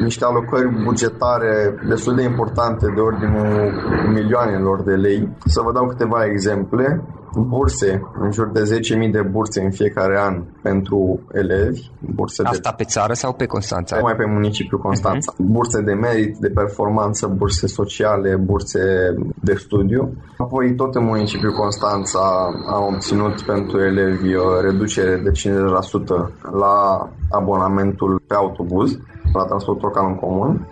niște 0.00 0.24
alocări 0.24 0.82
bugetare 0.84 1.74
destul 1.88 2.14
de 2.14 2.22
importante 2.22 2.92
de 2.94 3.00
ordinul 3.00 3.72
milioanelor 4.12 4.82
de 4.82 4.94
lei. 4.94 5.36
Să 5.44 5.60
vă 5.64 5.72
dau 5.72 5.86
câteva 5.86 6.24
exemple 6.24 7.02
burse, 7.36 8.02
în 8.20 8.32
jur 8.32 8.48
de 8.48 8.80
10.000 9.06 9.10
de 9.10 9.22
burse 9.22 9.60
în 9.60 9.70
fiecare 9.70 10.20
an 10.20 10.42
pentru 10.62 11.20
elevi. 11.32 11.90
Burse 12.14 12.42
Asta 12.42 12.70
de... 12.70 12.74
pe 12.76 12.84
țară 12.84 13.12
sau 13.12 13.32
pe 13.32 13.46
Constanța? 13.46 13.98
Mai 13.98 14.16
pe 14.16 14.26
municipiul 14.26 14.80
Constanța. 14.80 15.32
Uh-huh. 15.32 15.36
Burse 15.36 15.80
de 15.82 15.92
merit, 15.92 16.36
de 16.36 16.48
performanță, 16.48 17.26
burse 17.26 17.66
sociale, 17.66 18.36
burse 18.36 19.14
de 19.42 19.54
studiu. 19.54 20.12
Apoi 20.38 20.74
tot 20.74 20.94
în 20.94 21.04
municipiul 21.04 21.52
Constanța 21.52 22.50
am 22.66 22.94
obținut 22.94 23.42
pentru 23.42 23.80
elevi 23.80 24.36
o 24.36 24.60
reducere 24.60 25.16
de 25.16 25.30
50% 25.30 26.50
la 26.58 27.08
abonamentul 27.30 28.22
pe 28.26 28.34
autobuz, 28.34 28.98
la 29.32 29.44
transportul 29.44 29.88
local 29.88 30.06
în 30.06 30.14
comun. 30.14 30.66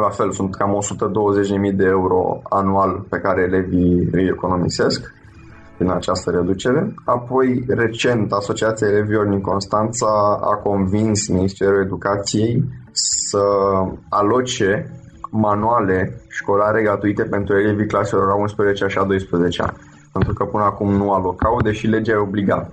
La 0.00 0.08
fel, 0.08 0.30
sunt 0.32 0.54
cam 0.56 0.78
120.000 1.70 1.76
de 1.76 1.84
euro 1.84 2.40
anual 2.48 3.04
pe 3.08 3.18
care 3.18 3.42
elevii 3.42 4.08
îi 4.12 4.26
economisesc 4.26 5.14
prin 5.82 5.94
această 5.94 6.30
reducere. 6.30 6.94
Apoi, 7.04 7.64
recent, 7.68 8.32
Asociația 8.32 8.86
Elevilor 8.86 9.26
din 9.26 9.40
Constanța 9.40 10.38
a 10.42 10.54
convins 10.54 11.28
Ministerul 11.28 11.82
Educației 11.82 12.64
să 12.92 13.44
aloce 14.08 14.90
manuale 15.30 16.22
școlare 16.28 16.82
gratuite 16.82 17.22
pentru 17.22 17.58
elevii 17.58 17.86
claselor 17.86 18.30
a 18.30 18.34
11 18.34 18.86
și 18.86 18.98
a 18.98 19.04
12 19.04 19.64
pentru 20.12 20.32
că 20.32 20.44
până 20.44 20.64
acum 20.64 20.90
nu 20.92 21.12
alocau, 21.12 21.60
deși 21.62 21.86
legea 21.86 22.12
e 22.12 22.16
obligat. 22.16 22.70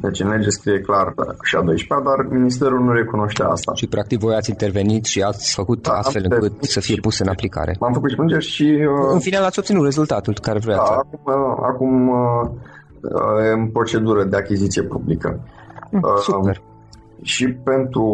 Deci 0.00 0.20
în 0.20 0.28
lege 0.28 0.48
scrie 0.48 0.80
clar 0.80 1.14
și 1.42 1.56
a 1.56 1.62
12 1.62 2.08
dar 2.08 2.26
ministerul 2.30 2.80
nu 2.84 2.92
recunoște 2.92 3.42
asta. 3.42 3.72
Și 3.74 3.86
practic 3.86 4.18
voi 4.18 4.34
ați 4.34 4.50
intervenit 4.50 5.04
și 5.04 5.22
ați 5.22 5.54
făcut 5.54 5.82
da, 5.82 5.92
astfel 5.92 6.26
încât 6.28 6.52
să 6.64 6.80
fie 6.80 6.96
pus 7.00 7.18
în 7.18 7.28
aplicare. 7.28 7.76
am 7.80 7.92
făcut 7.92 8.10
și 8.10 8.16
plângeri 8.16 8.44
și... 8.44 8.62
Uh, 8.62 9.10
în 9.12 9.18
final 9.18 9.44
ați 9.44 9.58
obținut 9.58 9.84
rezultatul 9.84 10.34
care 10.42 10.58
vreați. 10.58 10.90
Da, 10.90 10.96
acum, 10.96 11.20
uh, 11.24 11.56
acum 11.62 12.08
uh, 12.08 12.50
uh, 13.00 13.52
în 13.54 13.70
procedură 13.70 14.24
de 14.24 14.36
achiziție 14.36 14.82
publică. 14.82 15.40
Mm, 15.90 16.00
uh, 16.02 16.20
super. 16.20 16.62
Și 17.22 17.48
pentru 17.48 18.06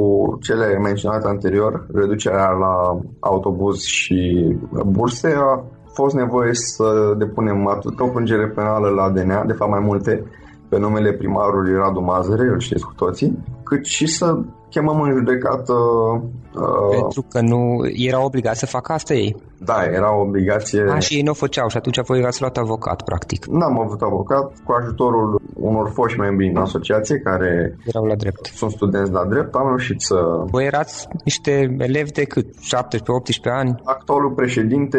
cele 0.43 0.79
menționate 0.79 1.29
anterior, 1.29 1.87
reducerea 1.95 2.51
la 2.51 3.01
autobuz 3.21 3.83
și 3.83 4.57
burse, 4.87 5.35
a 5.39 5.65
fost 5.95 6.15
nevoie 6.15 6.55
să 6.55 7.15
depunem 7.19 7.67
atât 7.67 8.01
o 8.01 8.07
plângere 8.07 8.47
penală 8.47 8.89
la 8.89 9.11
DNA, 9.11 9.45
de 9.45 9.53
fapt 9.53 9.71
mai 9.71 9.81
multe, 9.81 10.25
pe 10.69 10.79
numele 10.79 11.13
primarului 11.13 11.75
Radu 11.75 12.01
Mazăre, 12.01 12.49
îl 12.49 12.61
știți 12.61 12.85
cu 12.85 12.93
toții, 12.97 13.39
cât 13.63 13.85
și 13.85 14.07
să 14.07 14.39
chemăm 14.71 15.01
în 15.01 15.11
judecată... 15.11 15.73
Uh, 15.73 16.97
Pentru 17.01 17.25
că 17.29 17.41
nu 17.41 17.89
era 17.93 18.25
obligat 18.25 18.57
să 18.57 18.67
facă 18.67 18.93
asta 18.93 19.15
ei. 19.15 19.37
Da, 19.59 19.85
era 19.85 20.17
o 20.17 20.21
obligație... 20.21 20.85
A, 20.91 20.99
și 20.99 21.15
ei 21.15 21.23
nu 21.23 21.31
o 21.31 21.35
făceau 21.35 21.69
și 21.69 21.77
atunci 21.77 22.01
voi 22.01 22.25
ați 22.25 22.41
luat 22.41 22.57
avocat, 22.57 23.03
practic. 23.03 23.47
N-am 23.47 23.81
avut 23.81 24.01
avocat, 24.03 24.53
cu 24.65 24.73
ajutorul 24.73 25.41
unor 25.55 25.91
foști 25.95 26.19
membri 26.19 26.49
în 26.49 26.57
asociație 26.57 27.19
care 27.19 27.77
erau 27.87 28.05
la 28.05 28.15
drept. 28.15 28.47
Sunt 28.47 28.71
studenți 28.71 29.13
la 29.13 29.25
drept, 29.25 29.55
am 29.55 29.67
reușit 29.67 30.01
să... 30.01 30.17
Voi 30.51 30.65
erați 30.65 31.09
niște 31.25 31.77
elevi 31.79 32.11
de 32.11 32.25
cât? 32.25 32.47
17-18 32.47 32.55
ani? 33.43 33.75
Actualul 33.85 34.31
președinte 34.31 34.99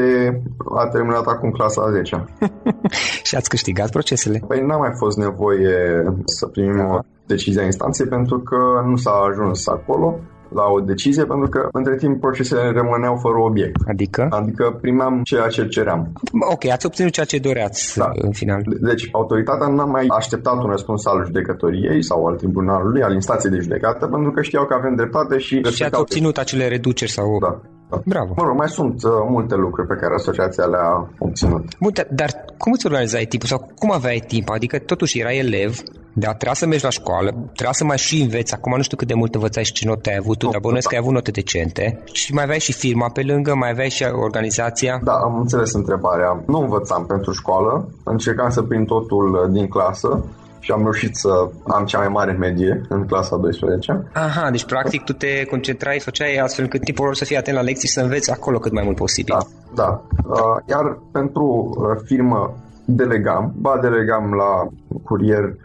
a 0.76 0.88
terminat 0.88 1.26
acum 1.26 1.50
clasa 1.50 1.82
a 1.82 1.92
10 1.92 2.26
Și 3.28 3.36
ați 3.36 3.50
câștigat 3.50 3.90
procesele? 3.90 4.42
Păi 4.48 4.62
n-a 4.66 4.78
mai 4.78 4.92
fost 4.98 5.18
nevoie 5.18 6.04
să 6.26 6.48
primim 6.48 6.78
da. 6.78 6.84
o 6.94 7.00
decizie 7.28 7.62
a 7.62 7.66
instanței 7.66 8.08
pentru 8.08 8.40
că 8.40 8.58
nu 8.86 8.96
s-a 8.96 9.12
ajuns 9.12 9.68
acolo 9.68 10.20
la 10.50 10.64
o 10.76 10.80
decizie 10.80 11.26
pentru 11.26 11.50
că 11.50 11.68
între 11.72 11.96
timp 11.96 12.20
procesele 12.20 12.72
rămâneau 12.72 13.16
fără 13.16 13.38
obiect. 13.40 13.82
Adică? 13.88 14.28
Adică 14.30 14.78
primeam 14.82 15.22
ceea 15.24 15.48
ce 15.48 15.68
ceream. 15.68 16.12
Ok, 16.52 16.66
ați 16.66 16.86
obținut 16.86 17.12
ceea 17.12 17.26
ce 17.26 17.38
doreați 17.38 17.98
da. 17.98 18.10
în 18.14 18.32
final. 18.32 18.62
Deci 18.82 19.10
autoritatea 19.12 19.68
n-a 19.68 19.86
mai 19.86 20.06
așteptat 20.10 20.54
un 20.64 20.70
răspuns 20.70 21.06
al 21.06 21.26
judecătoriei 21.26 22.04
sau 22.04 22.26
al 22.26 22.36
tribunalului, 22.36 23.02
al 23.02 23.14
instanței 23.14 23.52
de 23.52 23.60
judecată, 23.60 24.08
pentru 24.08 24.32
că 24.32 24.42
știau 24.42 24.66
că 24.66 24.74
avem 24.74 24.96
dreptate 24.96 25.38
și... 25.38 25.62
Și 25.72 25.84
ați 25.84 26.00
obținut 26.00 26.38
acele 26.38 26.68
reduceri 26.68 27.12
sau... 27.12 27.40
Da. 27.40 27.62
Bravo. 28.06 28.34
Mă 28.36 28.44
rog, 28.44 28.58
mai 28.58 28.70
sunt 28.70 29.04
uh, 29.04 29.12
multe 29.30 29.56
lucruri 29.56 29.88
pe 29.88 29.96
care 29.96 30.14
asociația 30.14 30.66
le-a 30.66 31.10
obținut. 31.18 31.64
Bun, 31.80 31.92
dar 32.10 32.30
cum 32.58 32.72
îți 32.72 32.86
organizai 32.86 33.26
timpul 33.26 33.48
sau 33.48 33.72
cum 33.76 33.92
aveai 33.92 34.24
timp? 34.28 34.50
Adică 34.50 34.78
totuși 34.78 35.20
erai 35.20 35.38
elev, 35.38 35.82
da, 36.24 36.30
trebuia 36.30 36.54
să 36.54 36.66
mergi 36.66 36.84
la 36.84 36.90
școală, 36.90 37.30
trebuia 37.30 37.72
să 37.72 37.84
mai 37.84 37.98
și 37.98 38.22
înveți. 38.22 38.54
Acum 38.54 38.74
nu 38.76 38.82
știu 38.82 38.98
cât 38.98 39.08
de 39.08 39.14
mult 39.14 39.36
învățați 39.36 39.68
și 39.68 39.74
ce 39.74 39.88
note 39.88 40.10
ai 40.10 40.18
avut, 40.20 40.44
dar 40.52 40.60
bănuiesc 40.62 40.88
că 40.88 40.96
ai 40.96 41.02
avut 41.02 41.14
note 41.14 41.32
decente. 41.32 42.04
Și 42.12 42.34
mai 42.34 42.44
aveai 42.44 42.60
și 42.60 42.74
firma 42.74 43.10
pe 43.10 43.22
lângă, 43.22 43.56
mai 43.56 43.70
aveai 43.70 43.90
și 43.90 44.04
organizația. 44.04 45.00
Da, 45.04 45.14
am 45.14 45.40
înțeles 45.40 45.74
întrebarea. 45.74 46.44
Nu 46.48 46.60
învățam 46.60 47.06
pentru 47.06 47.32
școală, 47.32 47.90
încercam 48.04 48.50
să 48.50 48.62
prind 48.62 48.88
totul 48.88 49.50
din 49.52 49.68
clasă 49.68 50.26
și 50.60 50.72
am 50.72 50.82
reușit 50.82 51.16
să 51.16 51.50
am 51.68 51.86
cea 51.86 51.98
mai 51.98 52.08
mare 52.08 52.32
medie 52.32 52.82
în 52.90 53.06
clasa 53.06 53.36
12 53.36 54.04
Aha, 54.14 54.50
deci 54.52 54.66
practic 54.66 55.04
tu 55.04 55.14
te 55.14 55.46
concentrai, 55.46 56.00
făceai 56.00 56.36
astfel 56.36 56.64
încât 56.64 56.84
timpul 56.84 57.06
lor 57.06 57.16
să 57.16 57.26
fie 57.26 57.38
atent 57.38 57.56
la 57.56 57.62
lecții 57.62 57.88
și 57.88 57.94
să 57.94 58.02
înveți 58.02 58.32
acolo 58.32 58.58
cât 58.58 58.72
mai 58.72 58.84
mult 58.84 58.96
posibil. 58.96 59.34
Da, 59.34 59.46
da. 59.84 60.02
Uh, 60.30 60.38
iar 60.70 61.00
pentru 61.12 61.44
uh, 61.46 62.02
firmă 62.06 62.56
delegam, 62.86 63.54
ba 63.56 63.80
delegam 63.82 64.34
la 64.34 64.68
curier 65.04 65.56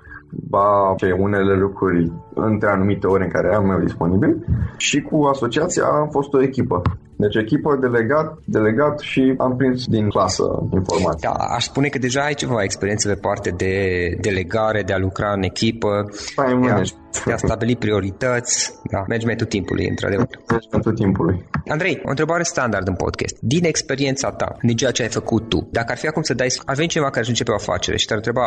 ba 0.51 0.95
ce 0.97 1.13
unele 1.19 1.55
lucruri 1.55 2.13
între 2.35 2.69
anumite 2.69 3.07
ore 3.07 3.25
în 3.25 3.31
care 3.31 3.55
am 3.55 3.71
eu 3.71 3.79
disponibil 3.79 4.47
și 4.77 5.01
cu 5.01 5.25
asociația 5.25 5.85
am 5.85 6.09
fost 6.09 6.33
o 6.33 6.43
echipă. 6.43 6.83
Deci 7.17 7.35
echipă, 7.35 7.77
delegat, 7.81 8.39
delegat 8.45 8.99
și 8.99 9.35
am 9.39 9.57
prins 9.57 9.87
din 9.87 10.09
clasă 10.09 10.45
informații. 10.73 11.21
Da, 11.21 11.31
aș 11.31 11.65
spune 11.65 11.89
că 11.89 11.99
deja 11.99 12.23
ai 12.23 12.35
ceva 12.35 12.63
experiență 12.63 13.09
pe 13.09 13.15
parte 13.15 13.51
de 13.51 13.75
delegare, 14.21 14.83
de 14.83 14.93
a 14.93 14.99
lucra 14.99 15.33
în 15.33 15.43
echipă, 15.43 16.11
Time 16.35 16.67
de 16.67 16.73
aș 16.73 16.91
stabili 17.37 17.77
priorități, 17.77 18.75
da, 18.91 18.99
managementul 18.99 19.47
timpului, 19.47 19.89
într-adevăr. 19.89 20.27
Managementul 20.49 20.93
timpului. 20.93 21.47
Andrei, 21.69 22.01
o 22.05 22.09
întrebare 22.09 22.43
standard 22.43 22.89
în 22.89 22.95
podcast. 22.95 23.37
Din 23.41 23.65
experiența 23.65 24.31
ta, 24.31 24.57
din 24.63 24.77
ceea 24.77 24.91
ce 24.91 25.03
ai 25.03 25.09
făcut 25.09 25.49
tu, 25.49 25.69
dacă 25.71 25.93
ar 25.93 25.99
fi 25.99 26.07
acum 26.07 26.23
să 26.23 26.35
dai, 26.35 26.47
ar 26.65 26.75
veni 26.75 26.89
cineva 26.89 27.09
care 27.09 27.21
își 27.21 27.29
începe 27.29 27.51
o 27.51 27.55
afacere 27.55 27.97
și 27.97 28.07
te-ar 28.07 28.19
întreba 28.19 28.47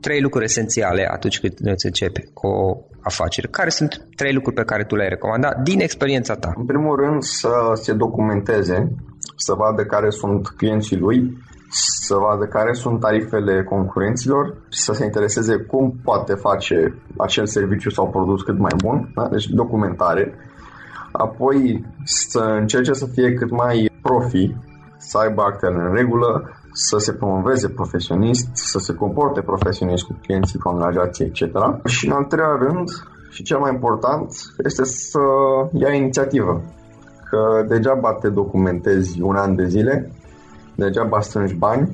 trei 0.00 0.20
lucruri 0.20 0.44
esențiale 0.44 1.08
atunci 1.10 1.40
când 1.40 1.54
îți 1.62 1.86
începe 1.86 2.24
o 2.34 2.76
afacere. 3.00 3.48
Care 3.50 3.70
sunt 3.70 4.06
trei 4.16 4.32
lucruri 4.32 4.56
pe 4.56 4.64
care 4.64 4.84
tu 4.84 4.94
le-ai 4.96 5.08
recomandat 5.08 5.62
din 5.62 5.80
experiența 5.80 6.34
ta? 6.34 6.52
În 6.56 6.66
primul 6.66 6.96
rând 6.96 7.22
să 7.22 7.50
se 7.74 7.92
documenteze, 8.06 8.78
să 9.36 9.54
vadă 9.54 9.82
care 9.84 10.10
sunt 10.10 10.48
clienții 10.48 10.98
lui, 10.98 11.38
să 12.06 12.14
vadă 12.14 12.44
care 12.46 12.72
sunt 12.72 13.00
tarifele 13.00 13.64
concurenților 13.64 14.54
și 14.68 14.80
să 14.80 14.92
se 14.92 15.04
intereseze 15.04 15.56
cum 15.56 15.94
poate 16.04 16.34
face 16.34 16.76
acel 17.16 17.46
serviciu 17.46 17.90
sau 17.90 18.10
produs 18.10 18.42
cât 18.42 18.58
mai 18.58 18.74
bun, 18.84 19.12
da? 19.14 19.28
deci 19.28 19.46
documentare. 19.46 20.34
Apoi 21.12 21.84
să 22.04 22.40
încerce 22.60 22.92
să 22.92 23.06
fie 23.06 23.32
cât 23.34 23.50
mai 23.50 23.90
profi, 24.02 24.54
să 24.96 25.18
aibă 25.18 25.42
actele 25.42 25.76
în 25.88 25.94
regulă, 25.94 26.50
să 26.72 26.96
se 26.98 27.12
promoveze 27.12 27.68
profesionist, 27.68 28.48
să 28.52 28.78
se 28.78 28.94
comporte 28.94 29.40
profesionist 29.40 30.04
cu 30.04 30.18
clienții, 30.22 30.58
cu 30.58 30.68
angajații, 30.68 31.24
etc. 31.24 31.40
Și 31.84 32.06
în 32.06 32.12
al 32.12 32.24
treilea 32.24 32.56
rând, 32.58 32.88
și 33.30 33.42
cel 33.42 33.58
mai 33.58 33.72
important, 33.72 34.28
este 34.64 34.84
să 34.84 35.20
ia 35.72 35.92
inițiativă. 35.92 36.62
Că 37.28 37.64
degeaba 37.68 38.12
te 38.12 38.28
documentezi 38.28 39.20
un 39.20 39.36
an 39.36 39.54
de 39.54 39.66
zile, 39.66 40.10
degeaba 40.74 41.20
strângi 41.20 41.54
bani, 41.54 41.88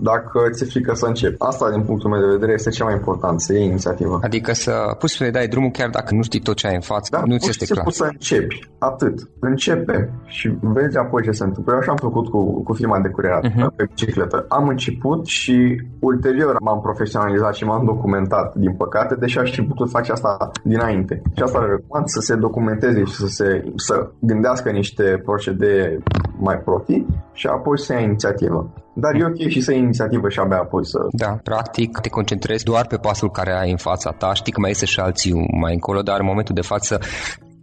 dacă 0.00 0.48
ți-e 0.50 0.66
frică 0.66 0.94
să 0.94 1.06
începi. 1.06 1.34
Asta, 1.38 1.70
din 1.70 1.82
punctul 1.82 2.10
meu 2.10 2.20
de 2.20 2.26
vedere, 2.26 2.52
este 2.52 2.70
cel 2.70 2.84
mai 2.84 2.94
important, 2.94 3.40
să 3.40 3.52
iei 3.52 3.64
inițiativă. 3.64 4.18
Adică 4.22 4.52
să 4.52 4.72
pus 4.98 5.16
să 5.16 5.30
dai 5.30 5.48
drumul 5.48 5.70
chiar 5.70 5.88
dacă 5.88 6.14
nu 6.14 6.22
știi 6.22 6.40
tot 6.40 6.56
ce 6.56 6.66
ai 6.66 6.74
în 6.74 6.80
față, 6.80 7.08
da, 7.10 7.22
nu 7.24 7.38
ți 7.38 7.48
este 7.48 7.64
clar. 7.64 7.84
să 7.88 8.04
începi, 8.04 8.68
atât. 8.78 9.28
Începe 9.40 10.12
și 10.24 10.56
vezi 10.60 10.96
apoi 10.96 11.22
ce 11.22 11.30
se 11.30 11.44
întâmplă. 11.44 11.72
Eu 11.72 11.78
așa 11.78 11.90
am 11.90 11.96
făcut 11.96 12.28
cu, 12.28 12.62
cu 12.62 12.72
firma 12.72 13.00
de 13.00 13.08
curierat 13.08 13.46
uh-huh. 13.46 13.76
pe 13.76 13.84
bicicletă. 13.84 14.44
Am 14.48 14.68
început 14.68 15.26
și 15.26 15.82
ulterior 15.98 16.56
m-am 16.60 16.80
profesionalizat 16.80 17.54
și 17.54 17.64
m-am 17.64 17.84
documentat, 17.84 18.54
din 18.54 18.74
păcate, 18.74 19.14
deși 19.14 19.38
aș 19.38 19.50
fi 19.54 19.62
putut 19.62 19.90
face 19.90 20.12
asta 20.12 20.50
dinainte. 20.62 21.22
Și 21.36 21.42
asta 21.42 21.58
le 21.58 21.66
recomand 21.66 22.06
să 22.08 22.20
se 22.20 22.34
documenteze 22.34 23.04
și 23.04 23.14
să 23.14 23.26
se 23.26 23.64
să 23.76 24.10
gândească 24.18 24.70
niște 24.70 25.22
procedee 25.24 25.98
mai 26.38 26.56
profi 26.56 27.04
și 27.32 27.46
apoi 27.46 27.78
să 27.78 27.92
ia 27.92 28.00
inițiativă. 28.00 28.70
Dar 28.92 29.14
e 29.14 29.24
ok 29.24 29.48
și 29.48 29.60
să 29.60 29.72
iei 29.72 29.80
inițiativă 29.80 30.28
și 30.28 30.38
abia 30.38 30.56
apoi 30.58 30.86
să... 30.86 30.98
Da, 31.10 31.38
practic 31.42 31.98
te 31.98 32.08
concentrezi 32.08 32.64
doar 32.64 32.86
pe 32.86 32.96
pasul 32.96 33.30
care 33.30 33.52
ai 33.52 33.70
în 33.70 33.76
fața 33.76 34.10
ta. 34.10 34.34
Știi 34.34 34.52
că 34.52 34.60
mai 34.60 34.70
este 34.70 34.86
și 34.86 35.00
alții 35.00 35.32
mai 35.60 35.72
încolo, 35.72 36.02
dar 36.02 36.20
în 36.20 36.26
momentul 36.26 36.54
de 36.54 36.60
față 36.60 36.98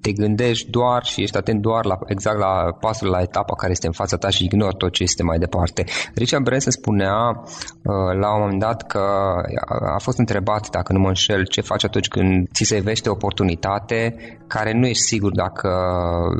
te 0.06 0.12
gândești 0.12 0.70
doar 0.70 1.04
și 1.04 1.22
ești 1.22 1.38
atent 1.38 1.62
doar 1.62 1.86
la, 1.86 2.00
exact 2.06 2.38
la 2.38 2.78
pasul, 2.80 3.10
la 3.10 3.22
etapa 3.22 3.56
care 3.56 3.72
este 3.72 3.88
în 3.88 3.94
fața 3.94 4.18
ta 4.18 4.30
și 4.30 4.44
ignori 4.44 4.76
tot 4.76 4.92
ce 4.92 5.04
este 5.04 5.24
mai 5.24 5.38
departe. 5.38 5.84
Richard 6.16 6.44
Branson 6.44 6.72
spunea 6.72 7.16
uh, 7.42 8.20
la 8.22 8.34
un 8.34 8.42
moment 8.42 8.60
dat 8.60 8.88
că 8.88 9.04
a 9.96 10.00
fost 10.00 10.18
întrebat, 10.18 10.70
dacă 10.70 10.94
nu 10.94 11.00
mă 11.00 11.08
înșel, 11.08 11.46
ce 11.46 11.62
faci 11.62 11.84
atunci 11.84 12.08
când 12.08 12.48
ți 12.54 12.64
se 12.64 12.80
vește 12.80 13.10
oportunitate 13.10 14.16
care 14.48 14.74
nu 14.74 14.86
ești 14.86 15.04
sigur 15.04 15.32
dacă 15.32 15.70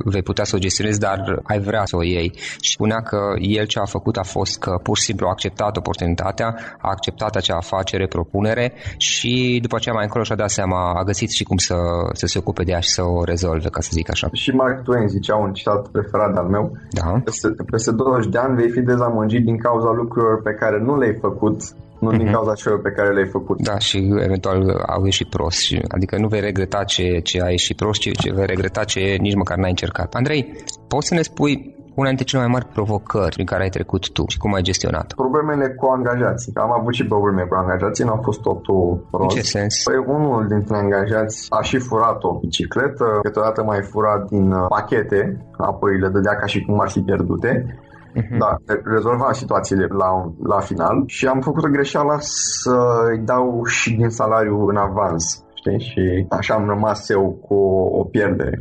vei 0.04 0.22
putea 0.22 0.44
să 0.44 0.56
o 0.56 0.60
gestionezi, 0.60 1.00
dar 1.00 1.40
ai 1.44 1.60
vrea 1.60 1.86
să 1.86 1.96
o 1.96 2.04
iei. 2.04 2.32
Și 2.60 2.72
spunea 2.72 3.02
că 3.02 3.20
el 3.40 3.66
ce 3.66 3.80
a 3.80 3.86
făcut 3.86 4.18
a 4.18 4.24
fost 4.24 4.60
că 4.60 4.80
pur 4.84 4.98
și 4.98 5.04
simplu 5.04 5.28
a 5.28 5.30
acceptat 5.30 5.78
oportunitatea, 5.78 6.48
a 6.82 6.90
acceptat 6.90 7.36
acea 7.36 7.56
afacere, 7.56 8.08
propunere 8.08 8.74
și 8.98 9.60
după 9.62 9.76
aceea 9.76 9.96
mai 9.96 10.04
încolo 10.04 10.24
și-a 10.24 10.36
dat 10.36 10.50
seama, 10.50 10.94
a 11.00 11.04
găsit 11.04 11.32
și 11.32 11.44
cum 11.44 11.58
să, 11.58 11.76
să 12.14 12.26
se 12.26 12.38
ocupe 12.38 12.64
de 12.64 12.72
ea 12.72 12.80
și 12.80 12.90
să 12.90 13.04
o 13.04 13.24
rezolve, 13.24 13.54
ca 13.72 13.82
să 13.82 13.90
zic 13.92 14.10
așa. 14.10 14.30
Și 14.34 14.52
Mark 14.52 14.84
Twain 14.84 15.08
zicea 15.08 15.36
un 15.36 15.54
citat 15.54 15.88
preferat 15.88 16.38
al 16.38 16.48
meu, 16.48 16.72
da. 16.90 17.22
peste, 17.24 17.48
peste 17.72 17.92
20 17.92 18.32
de 18.32 18.38
ani 18.38 18.56
vei 18.56 18.70
fi 18.70 18.82
dezamăgit 18.82 19.46
din 19.46 19.58
cauza 19.58 19.92
lucrurilor 19.92 20.42
pe 20.42 20.54
care 20.54 20.80
nu 20.80 20.98
le-ai 20.98 21.18
făcut 21.22 21.62
nu 22.00 22.10
din 22.12 22.26
mhm. 22.26 22.34
cauza 22.34 22.54
celor 22.54 22.82
pe 22.82 22.92
care 22.92 23.14
le-ai 23.14 23.28
făcut. 23.28 23.62
Da, 23.62 23.78
și 23.78 23.98
eventual 23.98 24.84
au 24.88 25.04
ieșit 25.04 25.30
prost. 25.30 25.60
Adică 25.88 26.18
nu 26.18 26.28
vei 26.28 26.40
regreta 26.40 26.84
ce, 26.84 27.20
ce 27.20 27.44
a 27.44 27.50
ieșit 27.50 27.76
prost, 27.76 28.00
ci 28.00 28.12
ce 28.18 28.34
vei 28.34 28.46
regreta 28.46 28.84
ce 28.84 29.00
nici 29.20 29.36
măcar 29.36 29.58
n-ai 29.58 29.70
încercat. 29.70 30.14
Andrei, 30.14 30.54
poți 30.88 31.08
să 31.08 31.14
ne 31.14 31.22
spui 31.22 31.75
una 31.96 32.08
dintre 32.08 32.26
cele 32.26 32.42
mai 32.42 32.52
mari 32.52 32.66
provocări 32.78 33.36
prin 33.38 33.46
care 33.46 33.64
ai 33.64 33.70
trecut 33.78 34.12
tu 34.12 34.24
și 34.28 34.38
cum 34.38 34.54
ai 34.54 34.62
gestionat? 34.62 35.14
Problemele 35.14 35.68
cu 35.80 35.86
angajații. 35.86 36.52
Am 36.56 36.72
avut 36.80 36.94
și 36.94 37.06
probleme 37.06 37.44
cu 37.50 37.56
angajații, 37.56 38.06
n-a 38.06 38.20
fost 38.24 38.42
totul 38.42 39.08
roz. 39.12 39.22
În 39.22 39.28
ce 39.28 39.42
sens? 39.42 39.84
Păi 39.84 40.04
unul 40.18 40.48
dintre 40.48 40.76
angajați 40.76 41.48
a 41.50 41.62
și 41.62 41.78
furat 41.78 42.24
o 42.24 42.40
bicicletă, 42.40 43.06
câteodată 43.22 43.64
mai 43.64 43.82
furat 43.82 44.22
din 44.30 44.52
uh, 44.52 44.66
pachete, 44.68 45.22
apoi 45.58 46.00
le 46.00 46.10
dădea 46.10 46.36
ca 46.36 46.46
și 46.46 46.66
cum 46.66 46.80
ar 46.80 46.90
fi 46.90 47.00
pierdute. 47.00 47.80
Uh-huh. 48.16 48.38
Da, 48.38 48.56
rezolva 48.84 49.32
situațiile 49.32 49.86
la, 49.86 50.32
la 50.44 50.60
final 50.60 51.04
și 51.06 51.28
am 51.28 51.40
făcut 51.40 51.64
o 51.64 51.70
greșeală 51.70 52.16
să-i 52.20 53.20
dau 53.26 53.66
și 53.66 53.96
din 53.96 54.10
salariu 54.10 54.66
în 54.68 54.76
avans, 54.76 55.44
știi? 55.54 55.80
Și 55.80 56.26
așa 56.30 56.54
am 56.54 56.68
rămas 56.68 57.10
eu 57.10 57.40
cu 57.48 57.54
o, 57.54 58.00
o 58.00 58.04
pierdere. 58.04 58.58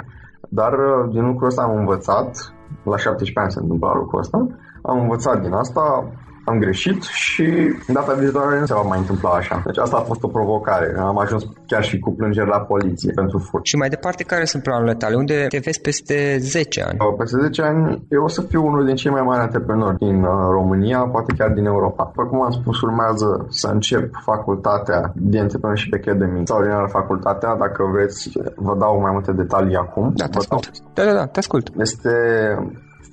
Dar 0.49 0.73
uh, 0.73 1.11
din 1.12 1.27
lucrul 1.27 1.49
ăsta 1.49 1.62
am 1.62 1.77
învățat, 1.77 2.55
la 2.92 2.97
17 2.97 3.40
ani 3.40 3.51
se 3.51 3.61
întâmplă 3.62 3.92
lucrul 3.94 4.20
ăsta, 4.20 4.38
am 4.83 5.01
învățat 5.01 5.40
din 5.42 5.53
asta, 5.53 5.85
am 6.44 6.59
greșit 6.59 7.02
și 7.02 7.74
data 7.92 8.12
viitoare 8.12 8.61
nu 8.61 8.66
se 8.66 8.74
va 8.74 8.83
mai 8.83 8.98
întâmpla 8.98 9.30
așa. 9.30 9.62
Deci 9.64 9.78
asta 9.78 9.96
a 9.96 10.00
fost 10.00 10.22
o 10.22 10.28
provocare. 10.28 10.94
Am 10.98 11.18
ajuns 11.18 11.46
chiar 11.66 11.85
și 11.85 11.98
cu 11.98 12.11
plângeri 12.11 12.48
la 12.48 12.61
poliție 12.61 13.12
pentru 13.14 13.38
furt. 13.38 13.64
Și 13.64 13.76
mai 13.76 13.88
departe, 13.88 14.22
care 14.22 14.44
sunt 14.44 14.62
planurile 14.62 14.94
tale? 14.94 15.14
Unde 15.14 15.46
te 15.48 15.59
vezi 15.59 15.80
peste 15.80 16.37
10 16.40 16.83
ani? 16.83 16.98
Peste 17.18 17.37
10 17.40 17.62
ani 17.62 18.02
eu 18.09 18.22
o 18.22 18.28
să 18.28 18.40
fiu 18.40 18.66
unul 18.66 18.85
din 18.85 18.94
cei 18.94 19.11
mai 19.11 19.22
mari 19.22 19.40
antreprenori 19.40 19.98
din 19.98 20.22
uh, 20.22 20.30
România, 20.50 20.98
poate 20.98 21.35
chiar 21.38 21.50
din 21.50 21.64
Europa. 21.64 22.04
După 22.04 22.28
cum 22.28 22.42
am 22.42 22.50
spus, 22.50 22.80
urmează 22.80 23.46
să 23.48 23.68
încep 23.68 24.11
facultatea 24.24 25.12
de 25.14 25.38
Entrepreneurship 25.38 25.94
Academy, 25.94 26.40
extraordinară 26.40 26.87
facultatea. 26.90 27.57
Dacă 27.57 27.88
vreți, 27.92 28.30
vă 28.57 28.76
dau 28.78 29.00
mai 29.00 29.12
multe 29.12 29.33
detalii 29.33 29.76
acum. 29.76 30.12
Da, 30.16 30.26
te 30.26 30.37
ascult. 30.37 30.70
Da, 30.94 31.04
da, 31.04 31.12
da, 31.12 31.26
te 31.26 31.38
ascult. 31.38 31.70
Este 31.78 32.11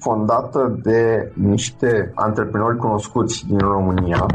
fondată 0.02 0.80
de 0.84 1.32
niște 1.36 2.12
antreprenori 2.16 2.78
cunoscuți 2.78 3.46
din 3.48 3.58
România 3.58 4.26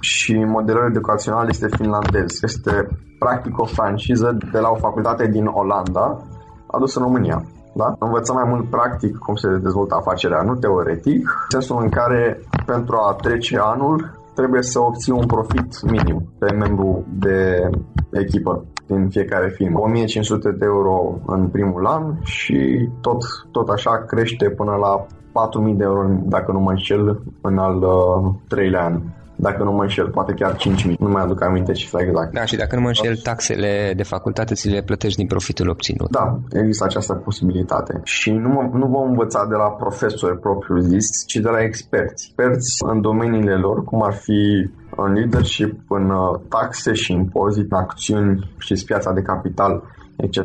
și 0.00 0.34
modelul 0.44 0.86
educațional 0.90 1.48
este 1.48 1.68
finlandez. 1.76 2.42
Este 2.42 2.88
practic 3.18 3.58
o 3.58 3.64
franciză 3.64 4.38
de 4.52 4.58
la 4.58 4.68
o 4.68 4.74
facultate 4.86 5.26
din 5.26 5.46
Olanda 5.46 6.22
adusă 6.66 6.98
în 6.98 7.04
România. 7.04 7.44
Da? 7.74 7.94
Învățăm 7.98 8.34
mai 8.34 8.48
mult 8.48 8.70
practic 8.70 9.16
cum 9.16 9.34
se 9.34 9.48
dezvoltă 9.48 9.94
afacerea, 9.94 10.42
nu 10.42 10.54
teoretic, 10.54 11.18
în 11.18 11.60
sensul 11.60 11.82
în 11.82 11.88
care 11.88 12.40
pentru 12.66 12.96
a 12.96 13.12
trece 13.12 13.58
anul 13.62 14.18
trebuie 14.34 14.62
să 14.62 14.80
obții 14.80 15.12
un 15.12 15.26
profit 15.26 15.82
minim 15.82 16.32
pe 16.38 16.52
membru 16.52 17.04
de 17.08 17.70
echipă 18.12 18.64
din 18.86 19.08
fiecare 19.08 19.48
firmă. 19.48 19.78
1500 19.80 20.50
de 20.50 20.64
euro 20.64 21.18
în 21.26 21.48
primul 21.48 21.86
an 21.86 22.14
și 22.22 22.88
tot, 23.00 23.18
tot 23.50 23.68
așa 23.68 24.04
crește 24.06 24.50
până 24.50 24.74
la 24.74 25.06
4000 25.32 25.74
de 25.74 25.84
euro, 25.84 26.08
dacă 26.22 26.52
nu 26.52 26.60
mă 26.60 26.70
înșel, 26.70 27.22
în 27.40 27.58
al 27.58 27.82
uh, 27.82 28.34
treilea 28.48 28.84
an 28.84 29.00
dacă 29.40 29.62
nu 29.62 29.72
mă 29.72 29.82
înșel, 29.82 30.08
poate 30.08 30.32
chiar 30.32 30.56
5.000, 30.56 30.94
nu 30.98 31.08
mai 31.08 31.22
aduc 31.22 31.42
aminte 31.42 31.72
cifra 31.72 32.00
exact. 32.00 32.32
Da, 32.32 32.44
și 32.44 32.56
dacă 32.56 32.74
nu 32.74 32.80
mă 32.80 32.86
înșel, 32.86 33.16
taxele 33.16 33.92
de 33.96 34.02
facultate 34.02 34.54
ți 34.54 34.68
le 34.68 34.82
plătești 34.82 35.18
din 35.18 35.26
profitul 35.26 35.68
obținut. 35.68 36.10
Da, 36.10 36.38
există 36.52 36.84
această 36.84 37.12
posibilitate. 37.14 38.00
Și 38.04 38.30
nu, 38.30 38.48
mă, 38.48 38.70
nu 38.72 38.86
vom 38.86 39.08
învăța 39.08 39.46
de 39.48 39.54
la 39.54 39.70
profesori 39.70 40.38
propriu 40.40 40.78
zis, 40.78 41.06
ci 41.26 41.36
de 41.36 41.48
la 41.48 41.62
experți. 41.62 42.26
Experți 42.26 42.76
în 42.92 43.00
domeniile 43.00 43.54
lor, 43.56 43.84
cum 43.84 44.02
ar 44.02 44.12
fi 44.12 44.70
în 44.96 45.12
leadership, 45.12 45.80
în 45.88 46.10
uh, 46.10 46.40
taxe 46.48 46.92
și 46.92 47.12
impozit, 47.12 47.72
în 47.72 47.78
acțiuni, 47.78 48.50
și 48.58 48.84
piața 48.84 49.12
de 49.12 49.22
capital, 49.22 49.82
etc. 50.22 50.38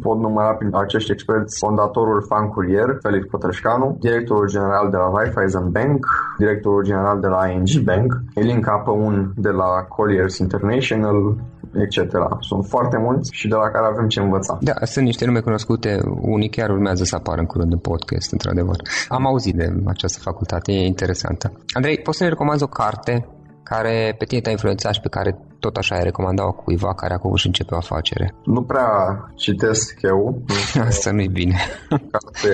Pot 0.00 0.18
număra 0.18 0.52
prin 0.54 0.70
acești 0.72 1.12
experți 1.12 1.58
fondatorul 1.58 2.24
Fan 2.28 2.48
Courier, 2.48 2.98
Felix 3.02 3.26
Pătrășcanu, 3.30 3.96
directorul 4.00 4.48
general 4.48 4.90
de 4.90 4.96
la 4.96 5.10
Raiffeisen 5.14 5.70
Bank, 5.70 6.06
directorul 6.38 6.84
general 6.84 7.20
de 7.20 7.26
la 7.26 7.48
ING 7.48 7.84
Bank, 7.84 8.22
Elin 8.34 8.60
Capăun 8.60 9.32
de 9.36 9.50
la 9.50 9.70
Colliers 9.88 10.38
International, 10.38 11.36
etc. 11.74 11.98
Sunt 12.40 12.66
foarte 12.66 12.98
mulți 12.98 13.30
și 13.32 13.48
de 13.48 13.54
la 13.54 13.68
care 13.70 13.86
avem 13.86 14.08
ce 14.08 14.20
învăța. 14.20 14.58
Da, 14.60 14.74
sunt 14.84 15.04
niște 15.04 15.24
nume 15.24 15.40
cunoscute, 15.40 15.98
unii 16.20 16.48
chiar 16.48 16.70
urmează 16.70 17.04
să 17.04 17.16
apară 17.16 17.40
în 17.40 17.46
curând 17.46 17.72
în 17.72 17.78
podcast, 17.78 18.32
într-adevăr. 18.32 18.76
Am 19.08 19.26
auzit 19.26 19.54
de 19.54 19.72
această 19.86 20.18
facultate, 20.22 20.72
e 20.72 20.86
interesantă. 20.86 21.52
Andrei, 21.72 21.98
poți 21.98 22.16
să 22.16 22.22
ne 22.22 22.28
recomanzi 22.28 22.62
o 22.62 22.66
carte 22.66 23.26
care 23.70 24.14
pe 24.18 24.24
tine 24.24 24.40
te-a 24.40 24.50
influențat 24.50 24.92
și 24.94 25.00
pe 25.00 25.08
care 25.08 25.38
tot 25.58 25.76
așa 25.76 25.94
ai 25.94 26.02
recomandat-o 26.02 26.52
cuiva 26.52 26.94
care 26.94 27.14
acum 27.14 27.32
își 27.32 27.46
începe 27.46 27.74
o 27.74 27.76
afacere? 27.76 28.34
Nu 28.44 28.62
prea 28.62 28.90
citesc 29.34 29.98
eu. 30.02 30.42
Asta 30.88 31.10
nu-i 31.10 31.28
bine. 31.28 31.56
Carte 31.88 32.52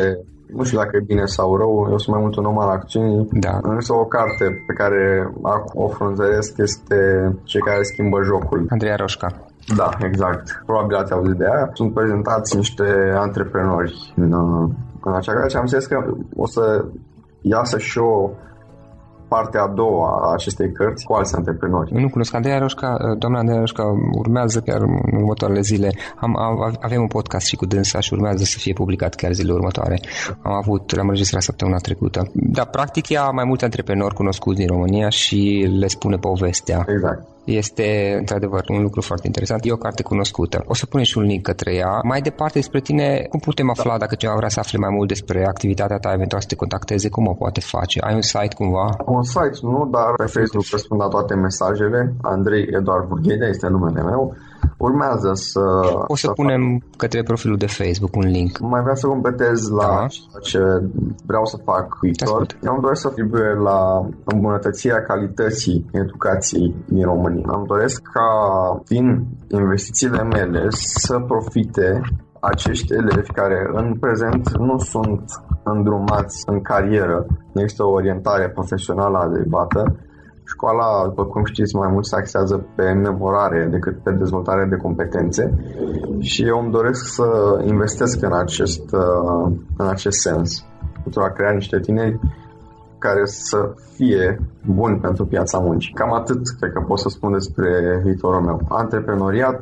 nu 0.56 0.64
știu 0.64 0.78
dacă 0.78 0.96
e 0.96 1.10
bine 1.12 1.24
sau 1.24 1.56
rău, 1.56 1.86
eu 1.90 1.98
sunt 1.98 2.14
mai 2.14 2.24
mult 2.24 2.36
un 2.36 2.44
om 2.44 2.58
al 2.58 2.68
acțiunii. 2.68 3.28
Da. 3.30 3.58
Însă 3.62 3.92
o 3.92 4.04
carte 4.04 4.44
pe 4.66 4.72
care 4.72 5.32
o 5.72 5.88
frunzăresc 5.88 6.58
este 6.58 6.96
Cei 7.42 7.60
care 7.60 7.82
schimbă 7.82 8.22
jocul. 8.22 8.66
Andreea 8.68 8.96
Roșca. 8.96 9.28
Da, 9.76 9.88
exact. 10.00 10.62
Probabil 10.66 10.96
ați 10.96 11.12
auzit 11.12 11.36
de 11.36 11.44
aia. 11.44 11.70
Sunt 11.72 11.94
prezentați 11.94 12.56
niște 12.56 13.12
antreprenori 13.16 14.12
în, 14.16 14.32
în 15.04 15.14
acea 15.14 15.32
carte 15.32 15.48
și 15.48 15.56
am 15.56 15.66
zis 15.66 15.86
că 15.86 16.14
o 16.36 16.46
să 16.46 16.84
iasă 17.40 17.78
și 17.78 17.98
o 17.98 18.30
partea 19.34 19.62
a 19.62 19.68
doua 19.68 20.08
a 20.22 20.32
acestei 20.32 20.72
cărți 20.72 21.04
cu 21.04 21.12
alți 21.12 21.34
antreprenori. 21.34 21.92
Nu 22.02 22.08
cunosc 22.08 22.34
Andreea 22.34 22.58
Roșca, 22.58 22.96
doamna 23.18 23.38
Andreea 23.38 23.60
Roșca 23.60 23.84
urmează 24.12 24.60
chiar 24.60 24.80
în 24.80 25.16
următoarele 25.20 25.60
zile. 25.60 25.90
Am, 26.16 26.32
avem 26.80 27.00
un 27.00 27.06
podcast 27.06 27.46
și 27.46 27.56
cu 27.56 27.66
dânsa 27.66 28.00
și 28.00 28.12
urmează 28.12 28.44
să 28.44 28.56
fie 28.58 28.72
publicat 28.72 29.14
chiar 29.14 29.32
zilele 29.32 29.54
următoare. 29.54 30.00
Am 30.42 30.52
avut, 30.52 30.94
l-am 30.96 31.06
înregistrat 31.06 31.42
săptămâna 31.42 31.76
trecută. 31.76 32.30
Da, 32.32 32.64
practic 32.64 33.08
ea 33.08 33.30
mai 33.30 33.44
multe 33.44 33.64
antreprenori 33.64 34.14
cunoscuți 34.14 34.58
din 34.58 34.66
România 34.66 35.08
și 35.08 35.68
le 35.78 35.86
spune 35.86 36.16
povestea. 36.16 36.84
Exact. 36.88 37.26
Este, 37.44 38.14
într-adevăr, 38.18 38.64
un 38.68 38.82
lucru 38.82 39.00
foarte 39.00 39.26
interesant. 39.26 39.64
E 39.64 39.72
o 39.72 39.76
carte 39.76 40.02
cunoscută. 40.02 40.64
O 40.66 40.74
să 40.74 40.86
punem 40.86 41.04
și 41.04 41.18
un 41.18 41.24
link 41.24 41.42
către 41.42 41.74
ea. 41.74 42.00
Mai 42.02 42.20
departe, 42.20 42.58
despre 42.58 42.80
tine, 42.80 43.26
cum 43.28 43.40
putem 43.40 43.70
afla 43.70 43.98
dacă 43.98 44.14
cineva 44.14 44.36
vrea 44.36 44.48
să 44.48 44.60
afle 44.60 44.78
mai 44.78 44.90
mult 44.92 45.08
despre 45.08 45.46
activitatea 45.46 45.96
ta, 45.96 46.12
eventual 46.12 46.40
să 46.40 46.46
te 46.46 46.54
contacteze, 46.54 47.08
cum 47.08 47.26
o 47.26 47.32
poate 47.32 47.60
face? 47.60 48.00
Ai 48.00 48.14
un 48.14 48.22
site 48.22 48.54
cumva? 48.56 48.96
Un 49.22 49.28
site 49.28 49.58
nu, 49.62 49.88
dar 49.90 50.10
pe 50.16 50.26
Facebook 50.38 50.66
răspund 50.70 51.00
la 51.00 51.08
toate 51.08 51.34
mesajele. 51.34 52.14
Andrei 52.22 52.64
Eduard 52.78 53.08
Burghedea 53.08 53.48
este 53.48 53.68
numele 53.68 54.02
meu 54.02 54.36
urmează 54.76 55.30
să... 55.34 55.60
O 56.06 56.16
să, 56.16 56.26
să 56.26 56.32
punem 56.32 56.62
fac... 56.78 56.96
către 56.96 57.22
profilul 57.22 57.56
de 57.56 57.66
Facebook 57.66 58.16
un 58.16 58.26
link. 58.26 58.58
Mai 58.58 58.80
vreau 58.80 58.96
să 58.96 59.06
completez 59.06 59.68
la 59.68 59.86
da. 59.86 60.06
ce 60.42 60.58
vreau 61.26 61.44
să 61.44 61.56
fac 61.64 61.98
viitor. 62.00 62.46
Eu 62.62 62.72
îmi 62.72 62.82
doresc 62.82 63.00
să 63.00 63.06
contribuie 63.06 63.52
la 63.62 64.08
îmbunătățirea 64.24 65.02
calității 65.02 65.86
educației 65.92 66.74
din 66.86 67.04
România. 67.04 67.50
Îmi 67.56 67.66
doresc 67.66 68.02
ca 68.12 68.28
din 68.88 69.26
investițiile 69.48 70.22
mele 70.22 70.66
să 70.70 71.18
profite 71.26 72.00
acești 72.50 72.92
elevi 72.92 73.32
care 73.32 73.70
în 73.72 73.94
prezent 73.98 74.56
nu 74.58 74.78
sunt 74.78 75.24
îndrumați 75.62 76.42
în 76.46 76.62
carieră, 76.62 77.26
nu 77.52 77.60
există 77.60 77.84
o 77.84 77.90
orientare 77.90 78.50
profesională 78.50 79.18
adecvată, 79.18 79.96
Școala, 80.44 81.04
după 81.08 81.24
cum 81.24 81.44
știți, 81.44 81.76
mai 81.76 81.90
mult 81.92 82.06
se 82.06 82.16
axează 82.16 82.66
pe 82.76 82.92
memorare 82.92 83.68
decât 83.70 84.02
pe 84.02 84.10
dezvoltare 84.10 84.66
de 84.70 84.76
competențe 84.76 85.54
și 86.20 86.46
eu 86.46 86.58
îmi 86.58 86.70
doresc 86.70 87.14
să 87.14 87.28
investesc 87.64 88.22
în 88.22 88.32
acest, 88.32 88.92
uh, 88.92 89.52
în 89.76 89.86
acest 89.88 90.18
sens, 90.20 90.64
pentru 91.02 91.20
a 91.22 91.28
crea 91.28 91.52
niște 91.52 91.80
tineri 91.80 92.20
care 92.98 93.24
să 93.24 93.74
fie 93.94 94.38
buni 94.66 94.98
pentru 94.98 95.26
piața 95.26 95.58
muncii. 95.58 95.92
Cam 95.92 96.12
atât 96.12 96.40
cred 96.58 96.72
că 96.72 96.80
pot 96.80 96.98
să 96.98 97.08
spun 97.08 97.32
despre 97.32 98.00
viitorul 98.04 98.40
meu. 98.40 98.60
Antreprenoriat 98.68 99.60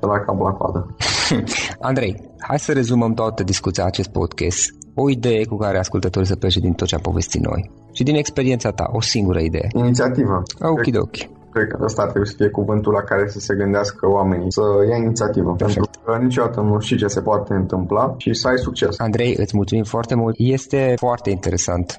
de 0.00 0.06
la 0.06 0.18
cap 0.18 0.40
la 0.40 0.50
coadă. 0.50 0.86
Andrei, 1.90 2.30
hai 2.38 2.58
să 2.58 2.72
rezumăm 2.72 3.14
toată 3.14 3.42
discuția 3.42 3.84
acest 3.84 4.08
podcast. 4.08 4.70
O 4.94 5.10
idee 5.10 5.44
cu 5.44 5.56
care 5.56 5.78
ascultătorii 5.78 6.28
să 6.28 6.36
plece 6.36 6.60
din 6.60 6.72
tot 6.72 6.86
ce 6.86 6.94
am 6.94 7.00
povestit 7.00 7.40
noi. 7.40 7.70
Și 7.92 8.02
din 8.02 8.14
experiența 8.14 8.70
ta, 8.70 8.88
o 8.92 9.00
singură 9.00 9.40
idee. 9.40 9.68
Inițiativă. 9.74 10.42
Okidoki. 10.60 11.30
Cred 11.52 11.66
că 11.68 11.78
ăsta 11.82 12.02
trebuie 12.02 12.26
să 12.26 12.34
fie 12.36 12.48
cuvântul 12.48 12.92
la 12.92 13.00
care 13.00 13.28
să 13.28 13.38
se 13.38 13.54
gândească 13.54 14.08
oamenii, 14.08 14.52
să 14.52 14.62
ia 14.90 14.96
inițiativă. 14.96 15.54
Perfect. 15.54 15.86
Pentru 15.86 16.00
că 16.04 16.24
niciodată 16.24 16.60
nu 16.60 16.78
știi 16.80 16.96
ce 16.96 17.06
se 17.06 17.20
poate 17.20 17.54
întâmpla 17.54 18.14
și 18.18 18.34
să 18.34 18.48
ai 18.48 18.58
succes. 18.58 18.98
Andrei, 18.98 19.34
îți 19.38 19.56
mulțumim 19.56 19.84
foarte 19.84 20.14
mult. 20.14 20.34
Este 20.38 20.94
foarte 20.96 21.30
interesant 21.30 21.98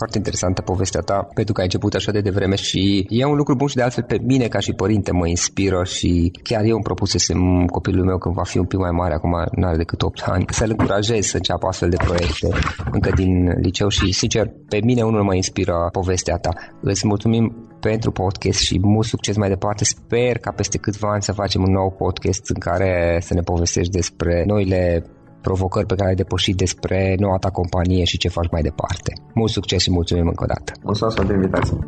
foarte 0.00 0.18
interesantă 0.18 0.60
povestea 0.62 1.00
ta, 1.00 1.18
pentru 1.34 1.52
că 1.52 1.60
ai 1.60 1.68
început 1.70 1.94
așa 1.94 2.10
de 2.12 2.20
devreme 2.20 2.54
și 2.54 3.06
e 3.08 3.24
un 3.24 3.36
lucru 3.36 3.54
bun 3.54 3.68
și 3.68 3.76
de 3.76 3.82
altfel 3.82 4.04
pe 4.04 4.18
mine 4.22 4.46
ca 4.48 4.58
și 4.58 4.72
părinte 4.72 5.12
mă 5.12 5.26
inspiră 5.26 5.84
și 5.84 6.32
chiar 6.42 6.64
eu 6.64 6.74
îmi 6.74 6.88
propusesem 6.90 7.40
copilul 7.76 8.04
meu 8.04 8.18
când 8.18 8.34
va 8.34 8.42
fi 8.42 8.58
un 8.58 8.64
pic 8.64 8.78
mai 8.78 8.90
mare, 8.90 9.14
acum 9.14 9.34
nu 9.52 9.66
are 9.66 9.76
decât 9.76 10.02
8 10.02 10.22
ani, 10.24 10.44
să-l 10.48 10.70
încurajez 10.70 11.26
să 11.26 11.36
înceapă 11.36 11.66
astfel 11.66 11.88
de 11.88 11.96
proiecte 11.96 12.48
încă 12.90 13.10
din 13.14 13.32
liceu 13.60 13.88
și 13.88 14.12
sincer 14.12 14.50
pe 14.68 14.80
mine 14.84 15.02
unul 15.02 15.22
mă 15.22 15.34
inspiră 15.34 15.88
povestea 15.92 16.36
ta. 16.36 16.50
Îți 16.80 17.06
mulțumim 17.06 17.44
pentru 17.80 18.10
podcast 18.10 18.58
și 18.58 18.78
mult 18.82 19.06
succes 19.06 19.36
mai 19.36 19.48
departe. 19.48 19.84
Sper 19.84 20.38
ca 20.38 20.50
peste 20.50 20.78
câțiva 20.78 21.12
ani 21.12 21.22
să 21.22 21.32
facem 21.32 21.62
un 21.62 21.72
nou 21.72 21.90
podcast 21.90 22.48
în 22.48 22.58
care 22.58 23.18
să 23.20 23.34
ne 23.34 23.40
povestești 23.40 23.92
despre 23.92 24.44
noile 24.46 25.04
provocări 25.40 25.86
pe 25.86 25.94
care 25.94 26.08
ai 26.08 26.14
depășit 26.14 26.56
despre 26.56 27.14
noua 27.18 27.36
ta 27.36 27.50
companie 27.50 28.04
și 28.04 28.18
ce 28.18 28.28
faci 28.28 28.50
mai 28.50 28.62
departe. 28.62 29.12
Mult 29.34 29.50
succes 29.50 29.82
și 29.82 29.90
mulțumim 29.90 30.26
încă 30.26 30.42
o 30.42 30.46
dată! 30.46 30.72
Mulțumesc 30.82 31.16
pentru 31.16 31.34
invitație! 31.34 31.78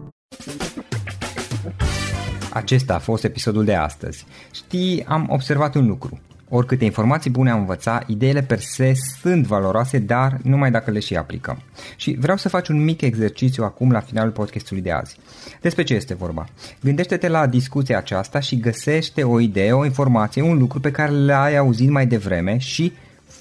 Acesta 2.53 2.95
a 2.95 2.99
fost 2.99 3.25
episodul 3.25 3.65
de 3.65 3.75
astăzi. 3.75 4.27
Știi, 4.51 5.05
am 5.09 5.27
observat 5.31 5.75
un 5.75 5.87
lucru. 5.87 6.21
Oricâte 6.55 6.85
informații 6.85 7.31
bune 7.31 7.51
am 7.51 7.59
învățat, 7.59 8.09
ideile 8.09 8.43
per 8.43 8.59
se 8.59 8.93
sunt 9.21 9.47
valoroase, 9.47 9.99
dar 9.99 10.39
numai 10.43 10.71
dacă 10.71 10.91
le 10.91 10.99
și 10.99 11.17
aplicăm. 11.17 11.63
Și 11.97 12.17
vreau 12.21 12.37
să 12.37 12.49
faci 12.49 12.69
un 12.69 12.85
mic 12.85 13.01
exercițiu 13.01 13.65
acum 13.65 13.91
la 13.91 14.01
finalul 14.01 14.33
podcastului 14.33 14.83
de 14.83 14.91
azi. 14.91 15.17
Despre 15.61 15.83
ce 15.83 15.95
este 15.95 16.15
vorba? 16.15 16.45
Gândește-te 16.83 17.29
la 17.29 17.47
discuția 17.47 17.99
aceasta 17.99 18.41
și 18.41 18.61
găsește 18.61 19.23
o 19.23 19.41
idee, 19.41 19.73
o 19.73 19.85
informație, 19.85 20.43
un 20.43 20.59
lucru 20.59 20.81
pe 20.81 20.91
care 20.91 21.11
l-ai 21.11 21.57
auzit 21.57 21.91
mai 21.91 22.07
devreme 22.07 22.59
și 22.59 22.93